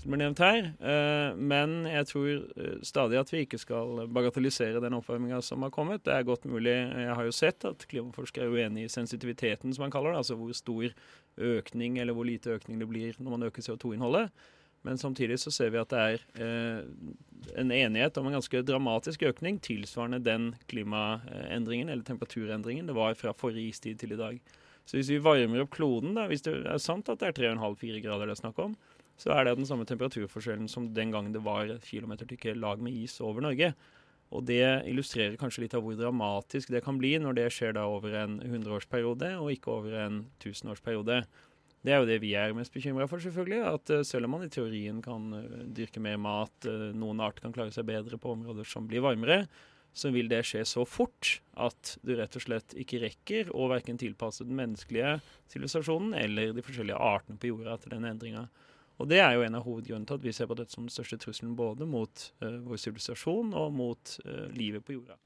som 0.00 0.14
er 0.14 0.20
nevnt 0.22 0.40
her. 0.40 0.70
Eh, 0.80 1.36
men 1.36 1.82
jeg 1.88 2.06
tror 2.08 2.28
eh, 2.30 2.76
stadig 2.86 3.18
at 3.20 3.32
vi 3.32 3.42
ikke 3.44 3.60
skal 3.60 4.06
bagatellisere 4.12 4.82
den 4.82 4.96
oppvarminga 4.96 5.40
som 5.44 5.66
har 5.66 5.72
kommet. 5.74 6.04
Det 6.06 6.14
er 6.14 6.28
godt 6.28 6.46
mulig. 6.48 6.72
Jeg 6.72 7.16
har 7.16 7.26
jo 7.26 7.34
sett 7.36 7.66
at 7.68 7.84
klimaforskere 7.90 8.48
er 8.48 8.54
uenig 8.54 8.86
i 8.86 8.92
sensitiviteten, 8.92 9.74
som 9.74 9.84
man 9.84 9.92
kaller 9.94 10.14
det. 10.14 10.22
Altså 10.22 10.38
hvor 10.40 10.54
stor 10.56 10.88
økning 11.40 12.00
eller 12.00 12.16
hvor 12.16 12.28
lite 12.28 12.56
økning 12.56 12.80
det 12.80 12.88
blir 12.88 13.20
når 13.20 13.36
man 13.36 13.46
øker 13.50 13.66
CO2-innholdet. 13.66 14.32
Men 14.82 14.96
samtidig 14.98 15.36
så 15.42 15.52
ser 15.52 15.74
vi 15.74 15.80
at 15.80 15.92
det 15.92 16.00
er 16.00 16.22
eh, 16.40 16.80
en 17.60 17.72
enighet 17.74 18.16
om 18.16 18.30
en 18.30 18.38
ganske 18.38 18.62
dramatisk 18.64 19.26
økning 19.28 19.60
tilsvarende 19.60 20.22
den 20.24 20.54
klimaendringen 20.72 21.92
eller 21.92 22.06
temperaturendringen 22.06 22.88
det 22.88 22.96
var 22.96 23.18
fra 23.20 23.36
forrige 23.36 23.74
istid 23.74 24.00
til 24.00 24.16
i 24.16 24.20
dag. 24.20 24.40
Så 24.88 24.96
hvis 24.96 25.10
vi 25.12 25.20
varmer 25.22 25.60
opp 25.62 25.74
kloden, 25.74 26.16
da, 26.16 26.24
hvis 26.30 26.46
det 26.46 26.54
er 26.64 26.80
sant 26.82 27.12
at 27.12 27.20
det 27.20 27.28
er 27.28 27.52
3,5-4 27.52 28.00
grader 28.02 28.30
det 28.30 28.38
er 28.38 28.40
snakk 28.40 28.58
om, 28.64 28.72
så 29.20 29.34
er 29.34 29.44
det 29.44 29.58
den 29.58 29.68
samme 29.68 29.84
temperaturforskjellen 29.88 30.68
som 30.70 30.90
den 30.96 31.12
gangen 31.12 31.34
det 31.34 31.42
var 31.44 31.68
kilometertykke 31.84 32.56
lag 32.56 32.80
med 32.80 32.96
is 32.96 33.18
over 33.20 33.44
Norge. 33.44 33.74
Og 34.30 34.46
det 34.46 34.62
illustrerer 34.86 35.36
kanskje 35.38 35.64
litt 35.64 35.74
av 35.74 35.82
hvor 35.84 35.98
dramatisk 35.98 36.70
det 36.70 36.84
kan 36.86 36.98
bli 37.00 37.16
når 37.20 37.36
det 37.36 37.46
skjer 37.52 37.74
da 37.76 37.84
over 37.90 38.14
en 38.20 38.38
hundreårsperiode 38.40 39.34
og 39.42 39.50
ikke 39.52 39.72
over 39.74 39.96
en 40.06 40.20
tusenårsperiode. 40.42 41.24
Det 41.80 41.92
er 41.94 42.02
jo 42.02 42.08
det 42.08 42.20
vi 42.22 42.34
er 42.36 42.54
mest 42.56 42.74
bekymra 42.74 43.06
for, 43.08 43.22
selvfølgelig. 43.24 43.60
At 43.64 43.92
uh, 43.92 44.04
selv 44.06 44.28
om 44.28 44.36
man 44.36 44.44
i 44.44 44.52
teorien 44.52 45.00
kan 45.04 45.32
uh, 45.32 45.60
dyrke 45.64 46.02
mer 46.04 46.20
mat, 46.20 46.52
uh, 46.68 46.90
noen 46.96 47.22
arter 47.24 47.46
kan 47.46 47.56
klare 47.56 47.72
seg 47.74 47.88
bedre 47.88 48.20
på 48.20 48.34
områder 48.36 48.68
som 48.68 48.88
blir 48.88 49.04
varmere, 49.04 49.46
så 49.96 50.12
vil 50.14 50.28
det 50.30 50.44
skje 50.46 50.62
så 50.68 50.84
fort 50.86 51.40
at 51.58 51.96
du 52.06 52.12
rett 52.14 52.36
og 52.38 52.44
slett 52.44 52.76
ikke 52.78 53.00
rekker 53.02 53.50
å 53.56 53.66
verken 53.72 53.98
tilpasse 53.98 54.46
den 54.46 54.60
menneskelige 54.60 55.16
sivilisasjonen 55.50 56.14
eller 56.20 56.52
de 56.54 56.62
forskjellige 56.62 57.00
artene 57.00 57.40
på 57.40 57.50
jorda 57.50 57.74
til 57.80 57.96
den 57.96 58.06
endringa. 58.12 58.44
Og 59.00 59.08
det 59.08 59.22
er 59.24 59.32
jo 59.32 59.44
en 59.46 59.56
av 59.56 59.64
hovedgrunnene 59.64 60.08
til 60.08 60.20
at 60.20 60.24
vi 60.26 60.32
ser 60.36 60.48
på 60.50 60.56
dette 60.58 60.76
som 60.76 60.84
den 60.84 60.92
største 60.92 61.16
trusselen 61.22 61.56
både 61.56 61.88
mot 61.88 62.24
vår 62.40 62.80
sivilisasjon 62.82 63.54
og 63.56 63.72
mot 63.72 64.16
livet 64.52 64.84
på 64.84 64.98
jorda. 64.98 65.16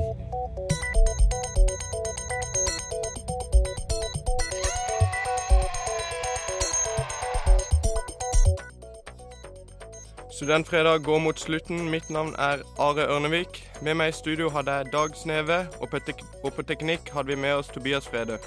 Studentfredag 10.31 11.03
går 11.03 11.19
mot 11.19 11.41
slutten. 11.41 11.91
Mitt 11.91 12.11
navn 12.11 12.35
er 12.39 12.59
Are 12.79 13.07
Ørnevik. 13.09 13.71
Med 13.83 13.95
meg 13.95 14.09
i 14.13 14.15
studio 14.21 14.51
hadde 14.51 14.73
jeg 14.73 14.93
Dag 14.93 15.17
Sneve, 15.17 15.67
og 15.81 15.89
på, 15.89 15.99
tek 16.05 16.21
og 16.43 16.53
på 16.53 16.63
teknikk 16.69 17.09
hadde 17.17 17.29
vi 17.33 17.37
med 17.41 17.55
oss 17.63 17.69
Tobias 17.73 18.09
Frede. 18.09 18.39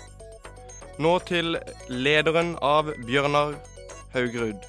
Nå 0.95 1.17
til 1.27 1.58
lederen 1.91 2.53
av 2.63 2.88
Bjørnar 3.03 3.58
Haugerud. 4.13 4.62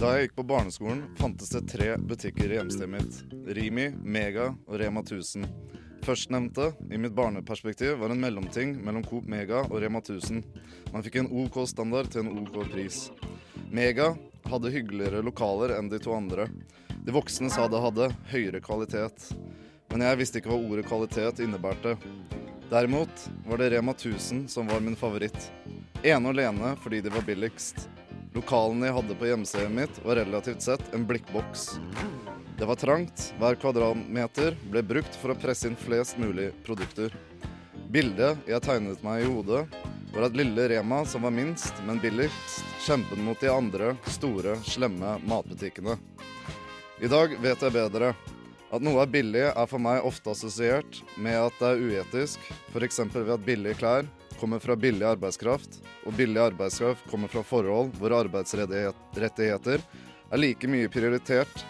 Da 0.00 0.10
jeg 0.16 0.26
gikk 0.26 0.36
på 0.36 0.44
barneskolen, 0.48 1.00
fantes 1.16 1.52
det 1.52 1.64
tre 1.72 1.94
butikker 1.96 2.52
i 2.52 2.58
hjemstedet 2.58 2.92
mitt. 2.92 3.18
Rimi, 3.56 3.88
Mega 4.04 4.50
og 4.68 4.78
Rema 4.80 5.00
1000. 5.00 5.48
Førstnevnte, 6.04 6.70
i 6.92 7.00
mitt 7.00 7.16
barneperspektiv, 7.16 7.96
var 8.00 8.12
en 8.12 8.20
mellomting 8.20 8.76
mellom 8.84 9.04
Coop 9.04 9.28
Mega 9.28 9.64
og 9.64 9.80
Rema 9.80 10.04
1000. 10.04 10.44
Man 10.92 11.04
fikk 11.08 11.20
en 11.20 11.32
OK 11.44 11.60
standard 11.68 12.12
til 12.12 12.24
en 12.24 12.40
OK 12.44 12.62
pris. 12.72 13.08
Mega 13.70 14.16
hadde 14.50 14.70
hyggeligere 14.70 15.22
lokaler 15.22 15.76
enn 15.76 15.88
de 15.88 15.98
to 16.02 16.10
andre. 16.10 16.48
De 17.04 17.12
voksne 17.14 17.46
sa 17.54 17.68
det 17.70 17.78
hadde 17.78 18.08
høyere 18.32 18.58
kvalitet. 18.64 19.28
Men 19.92 20.02
jeg 20.02 20.18
visste 20.18 20.40
ikke 20.40 20.50
hva 20.50 20.58
ordet 20.58 20.88
kvalitet 20.88 21.38
innebærte. 21.44 21.92
Derimot 22.70 23.28
var 23.46 23.62
det 23.62 23.70
Rema 23.70 23.94
1000 23.94 24.48
som 24.50 24.66
var 24.66 24.82
min 24.82 24.98
favoritt. 24.98 25.38
Ene 26.02 26.18
og 26.18 26.34
alene 26.34 26.74
fordi 26.82 26.98
de 27.04 27.14
var 27.14 27.22
billigst. 27.28 27.86
Lokalene 28.34 28.90
jeg 28.90 28.96
hadde 28.98 29.18
på 29.22 29.30
hjemstedet 29.30 29.70
mitt, 29.74 30.02
var 30.02 30.18
relativt 30.18 30.66
sett 30.66 30.94
en 30.94 31.06
blikkboks. 31.06 31.68
Det 32.58 32.66
var 32.66 32.78
trangt, 32.78 33.28
hver 33.38 33.54
kvadratmeter 33.58 34.58
ble 34.70 34.82
brukt 34.82 35.14
for 35.22 35.30
å 35.30 35.38
presse 35.38 35.70
inn 35.70 35.78
flest 35.78 36.18
mulig 36.18 36.50
produkter. 36.66 37.14
Bildet 37.90 38.38
jeg 38.46 38.62
tegnet 38.62 39.00
meg 39.02 39.24
i 39.24 39.26
hodet, 39.26 39.64
var 40.14 40.28
at 40.28 40.36
lille 40.38 40.68
Rema, 40.70 41.00
som 41.04 41.24
var 41.26 41.32
minst, 41.34 41.74
men 41.86 41.98
billigst, 41.98 42.60
kjempet 42.84 43.18
mot 43.18 43.40
de 43.42 43.48
andre 43.50 43.96
store, 44.14 44.52
slemme 44.62 45.16
matbutikkene. 45.26 45.96
I 47.02 47.10
dag 47.10 47.34
vet 47.42 47.64
jeg 47.66 47.74
bedre. 47.74 48.12
At 48.70 48.84
noe 48.86 49.02
er 49.02 49.10
billig, 49.10 49.42
er 49.50 49.66
for 49.66 49.82
meg 49.82 50.06
ofte 50.06 50.30
assosiert 50.30 51.00
med 51.18 51.34
at 51.40 51.56
det 51.58 51.70
er 51.72 51.82
uetisk, 51.82 52.44
f.eks. 52.70 53.00
ved 53.16 53.32
at 53.34 53.46
billige 53.48 53.80
klær 53.80 54.06
kommer 54.38 54.62
fra 54.62 54.76
billig 54.78 55.08
arbeidskraft, 55.10 55.80
og 56.06 56.14
billig 56.14 56.38
arbeidskraft 56.44 57.10
kommer 57.10 57.32
fra 57.32 57.42
forhold 57.42 57.90
hvor 57.98 58.14
arbeidsrettigheter 58.20 59.82
er 59.82 60.38
like 60.38 60.70
mye 60.70 60.92
prioritert 60.92 61.66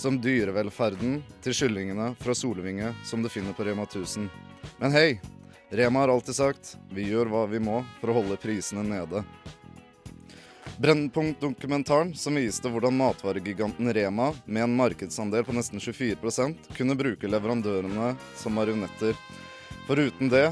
som 0.00 0.16
dyrevelferden 0.16 1.20
til 1.44 1.58
kyllingene 1.60 2.14
fra 2.24 2.32
Solvinge 2.32 2.94
som 3.04 3.20
du 3.20 3.28
finner 3.28 3.52
på 3.52 3.68
Rema 3.68 3.84
1000. 3.84 4.32
Men 4.80 4.96
hei, 4.96 5.20
Rema 5.72 5.98
har 5.98 6.08
alltid 6.08 6.34
sagt 6.34 6.76
vi 6.92 7.06
gjør 7.08 7.30
hva 7.32 7.46
vi 7.48 7.56
må 7.64 7.78
for 8.00 8.12
å 8.12 8.18
holde 8.18 8.36
prisene 8.36 8.82
nede. 8.84 9.22
Brennpunkt-dokumentaren 10.82 12.10
som 12.14 12.36
viste 12.36 12.68
hvordan 12.68 12.98
matvaregiganten 12.98 13.88
Rema, 13.96 14.34
med 14.44 14.66
en 14.66 14.74
markedsandel 14.76 15.46
på 15.48 15.54
nesten 15.56 15.80
24% 15.80 16.68
kunne 16.76 16.96
bruke 16.98 17.30
leverandørene 17.30 18.10
som 18.36 18.52
marionetter. 18.52 19.16
Foruten 19.86 20.28
det 20.28 20.50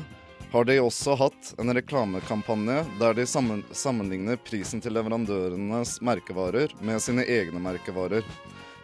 har 0.54 0.64
de 0.64 0.78
også 0.80 1.18
hatt 1.20 1.52
en 1.61 1.74
reklamekampanje 1.76 2.78
der 3.02 3.20
de 3.20 3.26
sammenligner 3.28 4.40
prisen 4.40 4.80
til 4.80 4.96
leverandørenes 4.96 5.98
merkevarer 6.00 6.72
med 6.80 7.04
sine 7.04 7.28
egne 7.28 7.61
merkevarer. 7.61 8.24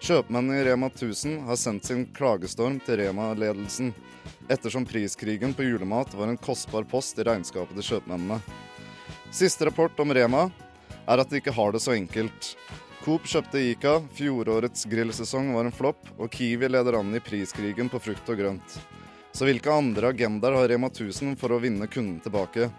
Kjøpmennene 0.04 0.60
i 0.60 0.68
Rema 0.68 0.92
1000 0.92 1.46
har 1.48 1.56
sendt 1.56 1.88
sin 1.88 2.04
klagestorm 2.12 2.76
til 2.84 3.00
Rema-ledelsen, 3.00 3.94
ettersom 4.48 4.84
priskrigen 4.86 5.54
på 5.54 5.66
julemat 5.66 6.14
var 6.14 6.28
en 6.28 6.36
kostbar 6.36 6.86
post 6.88 7.18
i 7.18 7.26
regnskapet 7.26 7.76
til 7.78 7.88
kjøpmennene. 7.90 8.40
Siste 9.34 9.66
rapport 9.68 10.00
om 10.00 10.14
Rema 10.14 10.46
er 11.06 11.22
at 11.22 11.30
de 11.30 11.40
ikke 11.40 11.54
har 11.54 11.74
det 11.74 11.82
så 11.84 11.94
enkelt. 11.96 12.52
Coop 13.04 13.26
kjøpte 13.30 13.60
Ica, 13.62 14.00
fjorårets 14.18 14.86
grillsesong 14.90 15.52
var 15.54 15.68
en 15.68 15.74
flopp, 15.74 16.08
og 16.18 16.30
Kiwi 16.32 16.70
leder 16.70 16.98
an 16.98 17.14
i 17.14 17.22
priskrigen 17.22 17.90
på 17.92 18.00
frukt 18.02 18.32
og 18.32 18.40
grønt. 18.40 18.78
Så 19.36 19.46
hvilke 19.46 19.70
andre 19.70 20.10
agendaer 20.14 20.56
har 20.56 20.68
Rema 20.72 20.88
1000 20.90 21.36
for 21.38 21.54
å 21.54 21.60
vinne 21.62 21.86
kunden 21.86 22.18
tilbake? 22.24 22.70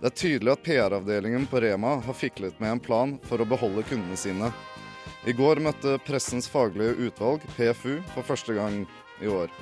Det 0.00 0.08
er 0.08 0.16
tydelig 0.16 0.54
at 0.54 0.62
PR-avdelingen 0.64 1.44
på 1.50 1.60
Rema 1.60 1.98
har 2.00 2.16
fiklet 2.16 2.56
med 2.58 2.72
en 2.72 2.80
plan 2.80 3.18
for 3.28 3.42
å 3.42 3.46
beholde 3.46 3.84
kundene 3.84 4.16
sine. 4.16 4.48
I 5.28 5.34
går 5.36 5.60
møtte 5.60 5.98
Pressens 6.06 6.48
faglige 6.48 6.94
utvalg, 7.06 7.42
PFU, 7.52 7.98
for 8.14 8.24
første 8.24 8.54
gang 8.56 8.86
i 9.20 9.28
år. 9.28 9.52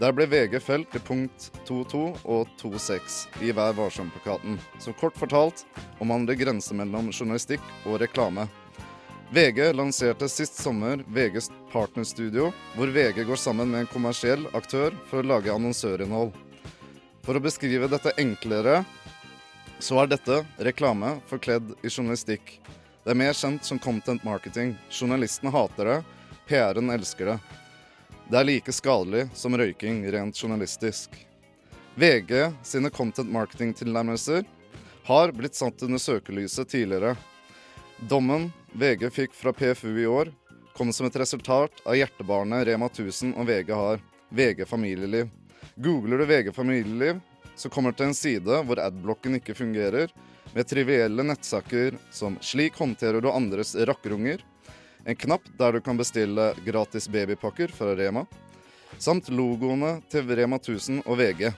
Der 0.00 0.14
ble 0.16 0.24
VG 0.26 0.56
felt 0.64 0.94
i 0.96 1.00
punkt 1.04 1.50
2.2 1.68 2.00
og 2.24 2.48
2.6 2.58 3.18
i 3.44 3.52
Vær 3.54 3.76
varsom-plakaten, 3.76 4.56
som 4.80 4.96
kort 4.96 5.18
fortalt 5.20 5.66
omhandler 6.02 6.38
grenser 6.40 6.78
mellom 6.80 7.12
journalistikk 7.12 7.62
og 7.84 8.00
reklame. 8.02 8.48
VG 9.34 9.74
lanserte 9.76 10.28
sist 10.30 10.56
sommer 10.62 11.04
VGs 11.04 11.50
partnerstudio, 11.72 12.48
hvor 12.74 12.90
VG 12.94 13.26
går 13.28 13.40
sammen 13.40 13.70
med 13.70 13.84
en 13.84 13.92
kommersiell 13.92 14.48
aktør 14.56 14.96
for 15.10 15.20
å 15.20 15.28
lage 15.34 15.52
annonsørinnhold. 15.52 16.32
For 17.24 17.36
å 17.36 17.44
beskrive 17.44 17.90
dette 17.92 18.16
enklere, 18.20 18.82
så 19.84 20.00
er 20.00 20.14
dette 20.16 20.40
reklame 20.64 21.18
forkledd 21.28 21.76
i 21.82 21.92
journalistikk. 21.92 22.56
Det 23.04 23.12
er 23.12 23.18
mer 23.20 23.32
kjent 23.36 23.64
som 23.64 23.78
content 23.78 24.24
marketing. 24.24 24.70
Journalistene 24.88 25.50
hater 25.52 25.84
det, 25.84 25.96
PR-en 26.48 26.90
elsker 26.90 27.26
det. 27.26 27.38
Det 28.30 28.38
er 28.40 28.46
like 28.48 28.72
skadelig 28.72 29.26
som 29.36 29.52
røyking 29.60 29.98
rent 30.12 30.40
journalistisk. 30.40 31.12
VG 32.00 32.32
sine 32.64 32.88
content 32.90 33.28
marketing-tilnærmelser 33.28 34.48
har 35.04 35.34
blitt 35.36 35.54
satt 35.54 35.84
under 35.84 36.00
søkelyset 36.00 36.72
tidligere. 36.72 37.12
Dommen 38.08 38.48
VG 38.72 39.10
fikk 39.12 39.36
fra 39.36 39.52
PFU 39.52 39.92
i 40.00 40.08
år, 40.08 40.32
kom 40.72 40.88
som 40.92 41.04
et 41.06 41.20
resultat 41.20 41.84
av 41.84 42.00
hjertebarnet 42.00 42.64
Rema 42.70 42.88
1000 42.88 43.36
og 43.36 43.52
VG 43.52 43.76
har, 43.76 44.00
VG 44.32 44.64
familieliv. 44.64 45.28
Googler 45.76 46.24
du 46.24 46.30
VG 46.32 46.54
familieliv, 46.56 47.20
så 47.54 47.68
kommer 47.68 47.92
du 47.92 48.00
til 48.00 48.14
en 48.14 48.16
side 48.16 48.64
hvor 48.64 48.80
adblocken 48.80 49.36
ikke 49.36 49.60
fungerer, 49.60 50.08
med 50.54 50.66
trivielle 50.66 51.22
nettsaker 51.22 51.98
som 52.10 52.38
'Slik 52.40 52.74
håndterer 52.78 53.20
du 53.20 53.30
andres 53.30 53.74
rakkerunger', 53.74 54.40
en 55.04 55.16
knapp 55.16 55.42
der 55.58 55.72
du 55.72 55.80
kan 55.80 55.96
bestille 55.96 56.54
gratis 56.64 57.08
babypakker 57.08 57.68
fra 57.68 57.96
Rema, 57.96 58.26
samt 58.98 59.28
logoene 59.28 59.98
til 60.10 60.30
Rema 60.30 60.56
1000 60.56 61.02
og 61.06 61.18
VG. 61.18 61.50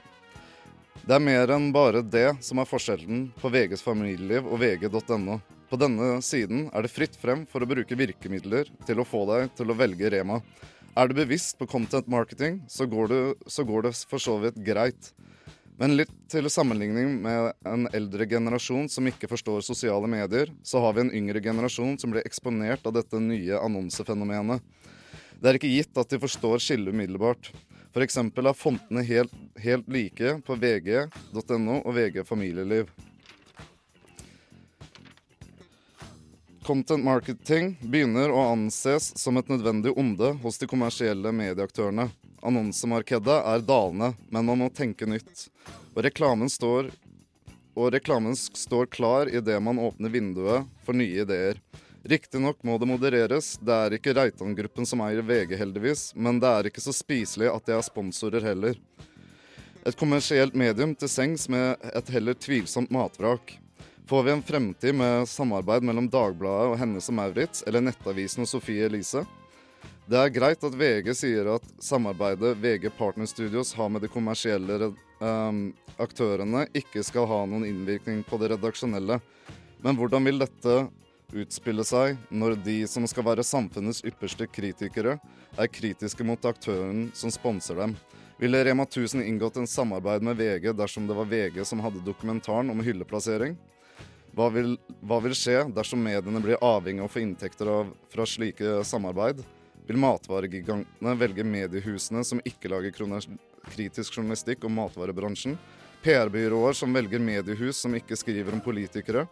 Det 1.07 1.15
er 1.15 1.23
mer 1.23 1.53
enn 1.55 1.69
bare 1.73 2.03
det 2.03 2.39
som 2.43 2.59
er 2.59 2.67
forskjellen 2.67 3.29
på 3.39 3.53
VGs 3.53 3.85
familieliv 3.85 4.49
og 4.49 4.59
vg.no. 4.59 5.37
På 5.71 5.77
denne 5.79 6.23
siden 6.23 6.71
er 6.73 6.83
det 6.83 6.91
fritt 6.91 7.15
frem 7.21 7.45
for 7.47 7.63
å 7.63 7.69
bruke 7.69 7.99
virkemidler 7.99 8.71
til 8.87 9.03
å 9.03 9.07
få 9.07 9.27
deg 9.29 9.53
til 9.59 9.71
å 9.71 9.77
velge 9.77 10.11
Rema. 10.11 10.41
Er 10.97 11.09
du 11.09 11.15
bevisst 11.19 11.59
på 11.59 11.69
content 11.69 12.09
marketing, 12.09 12.63
så 12.67 12.87
går, 12.89 13.13
du, 13.13 13.47
så 13.47 13.67
går 13.69 13.87
det 13.87 13.95
for 14.09 14.23
så 14.23 14.39
vidt 14.41 14.57
greit. 14.65 15.13
Men 15.77 15.93
litt 15.99 16.13
til 16.33 16.49
sammenligning 16.49 17.19
med 17.21 17.53
en 17.69 17.85
eldre 17.93 18.25
generasjon 18.29 18.89
som 18.89 19.09
ikke 19.11 19.29
forstår 19.29 19.61
sosiale 19.65 20.09
medier, 20.09 20.49
så 20.65 20.81
har 20.81 20.97
vi 20.97 21.05
en 21.05 21.13
yngre 21.13 21.43
generasjon 21.45 21.99
som 22.01 22.15
blir 22.15 22.25
eksponert 22.25 22.87
av 22.89 22.95
dette 22.97 23.21
nye 23.21 23.61
annonsefenomenet. 23.61 24.65
Det 25.37 25.51
er 25.51 25.59
ikke 25.59 25.75
gitt 25.75 26.01
at 26.01 26.15
de 26.15 26.21
forstår 26.23 26.63
skillet 26.65 26.97
umiddelbart. 26.97 27.51
F.eks. 27.93 28.17
er 28.17 28.57
fontene 28.57 29.05
helt, 29.05 29.37
helt 29.61 29.87
like 29.93 30.39
på 30.47 30.57
vg.no 30.61 31.77
og 31.83 31.93
VG 31.97 32.23
familieliv. 32.25 32.89
Content 36.67 37.05
marketing 37.05 37.77
begynner 37.85 38.33
å 38.33 38.49
anses 38.51 39.13
som 39.21 39.37
et 39.39 39.53
nødvendig 39.53 39.93
onde 39.95 40.33
hos 40.43 40.57
de 40.59 40.67
kommersielle 40.67 41.31
medieaktørene. 41.37 42.09
Annonsemarkedet 42.47 43.41
er 43.43 43.65
dalende, 43.67 44.13
men 44.31 44.47
man 44.47 44.61
må 44.63 44.69
tenke 44.71 45.09
nytt. 45.09 45.49
Og 45.97 46.05
reklamen 46.07 46.51
står, 46.53 46.93
og 47.77 47.91
reklamen 47.93 48.37
står 48.37 48.87
klar 48.93 49.29
idet 49.29 49.59
man 49.63 49.81
åpner 49.83 50.13
vinduet 50.13 50.69
for 50.87 50.97
nye 50.97 51.25
ideer. 51.27 51.59
Riktignok 52.07 52.63
må 52.63 52.77
det 52.79 52.87
modereres, 52.87 53.57
det 53.59 53.75
er 53.75 53.97
ikke 53.97 54.15
Reitan-gruppen 54.15 54.87
som 54.87 55.03
eier 55.03 55.27
VG 55.27 55.57
heldigvis, 55.59 56.13
men 56.15 56.39
det 56.39 56.53
er 56.53 56.69
ikke 56.71 56.85
så 56.85 56.95
spiselig 56.95 57.51
at 57.51 57.67
de 57.67 57.75
er 57.75 57.83
sponsorer 57.83 58.47
heller. 58.47 58.79
Et 59.87 59.99
kommersielt 59.99 60.55
medium 60.55 60.95
til 60.95 61.11
sengs 61.11 61.49
med 61.51 61.83
et 61.91 62.13
heller 62.15 62.39
tvilsomt 62.39 62.95
matvrak. 62.95 63.57
Får 64.07 64.23
vi 64.23 64.33
en 64.37 64.43
fremtid 64.43 64.95
med 64.95 65.27
samarbeid 65.27 65.83
mellom 65.83 66.07
Dagbladet 66.11 66.71
og 66.71 66.79
Hennes 66.79 67.11
og 67.11 67.19
Maurits, 67.19 67.67
eller 67.67 67.83
Nettavisen 67.83 68.47
og 68.47 68.51
Sofie 68.53 68.87
Elise? 68.87 69.25
Det 70.07 70.15
er 70.15 70.31
greit 70.31 70.63
at 70.63 70.75
VG 70.79 71.09
sier 71.19 71.49
at 71.57 71.65
samarbeidet 71.83 72.53
VG 72.63 72.93
Partner 72.95 73.27
Studios 73.27 73.73
har 73.75 73.89
med 73.91 74.05
de 74.05 74.11
kommersielle 74.11 74.93
um, 75.19 75.73
aktørene, 75.99 76.63
ikke 76.79 77.03
skal 77.03 77.27
ha 77.27 77.41
noen 77.51 77.65
innvirkning 77.67 78.21
på 78.23 78.39
det 78.39 78.53
redaksjonelle. 78.53 79.17
Men 79.83 79.99
hvordan 79.99 80.29
vil 80.31 80.39
dette 80.45 80.77
utspille 81.35 81.83
seg 81.83 82.21
når 82.31 82.55
de 82.63 82.77
som 82.87 83.03
skal 83.11 83.27
være 83.27 83.47
samfunnets 83.49 84.05
ypperste 84.07 84.47
kritikere, 84.47 85.17
er 85.59 85.73
kritiske 85.75 86.23
mot 86.23 86.47
aktøren 86.47 87.09
som 87.11 87.35
sponser 87.35 87.83
dem? 87.83 87.99
Ville 88.39 88.63
Rema 88.63 88.87
1000 88.87 89.27
inngått 89.27 89.59
en 89.59 89.67
samarbeid 89.67 90.23
med 90.23 90.39
VG 90.39 90.71
dersom 90.79 91.11
det 91.11 91.19
var 91.19 91.27
VG 91.27 91.65
som 91.67 91.83
hadde 91.83 92.07
dokumentaren 92.07 92.71
om 92.71 92.87
hylleplassering? 92.87 93.59
Hva 94.39 94.53
vil, 94.55 94.77
hva 95.03 95.19
vil, 95.25 95.35
skje 95.35 95.65
dersom 95.75 95.99
mediene 95.99 96.39
blir 96.45 96.63
avhengig 96.63 97.03
av 97.03 97.11
å 97.11 97.15
få 97.17 97.27
inntekter 97.27 97.75
av, 97.81 97.95
fra 98.15 98.23
slike 98.29 98.85
samarbeid? 98.87 99.43
Vil 99.87 99.99
matvaregigantene 100.03 101.15
velge 101.15 101.45
mediehusene 101.47 102.25
som 102.27 102.41
ikke 102.45 102.71
lager 102.73 102.93
kritisk 103.71 104.17
journalistikk 104.19 104.65
om 104.67 104.75
matvarebransjen? 104.81 105.55
PR-byråer 106.03 106.73
som 106.73 106.93
velger 106.95 107.23
mediehus 107.23 107.79
som 107.83 107.95
ikke 107.95 108.19
skriver 108.19 108.55
om 108.55 108.63
politikere? 108.63 109.27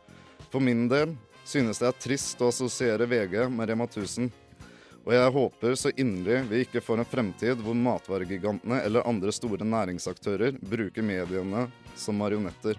For 0.50 0.62
min 0.62 0.86
del 0.90 1.16
synes 1.44 1.82
det 1.82 1.90
er 1.90 2.00
trist 2.00 2.40
å 2.42 2.52
assosiere 2.52 3.06
VG 3.06 3.48
med 3.50 3.70
Rema 3.70 3.88
1000. 3.90 4.30
Og 5.04 5.12
jeg 5.12 5.32
håper 5.34 5.74
så 5.76 5.92
inderlig 6.00 6.38
vi 6.48 6.62
ikke 6.64 6.80
får 6.80 7.02
en 7.02 7.08
fremtid 7.08 7.60
hvor 7.60 7.76
matvaregigantene 7.76 8.78
eller 8.86 9.04
andre 9.10 9.34
store 9.34 9.66
næringsaktører 9.68 10.56
bruker 10.62 11.04
mediene 11.04 11.66
som 11.98 12.16
marionetter. 12.16 12.78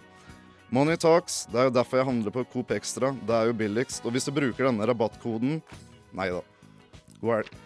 Money 0.73 0.97
talks. 0.97 1.43
Det 1.51 1.59
er 1.59 1.69
jo 1.69 1.75
derfor 1.75 2.01
jeg 2.01 2.09
handler 2.09 2.33
på 2.33 2.47
Coop 2.55 2.73
Extra. 2.73 3.13
Det 3.13 3.35
er 3.35 3.51
jo 3.51 3.59
billigst. 3.59 4.01
Og 4.07 4.15
hvis 4.15 4.25
du 4.25 4.33
bruker 4.33 4.71
denne 4.71 4.89
rabattkoden 4.89 5.61
Nei 6.15 6.31
da. 6.31 6.41
God 7.19 7.31
helg. 7.37 7.64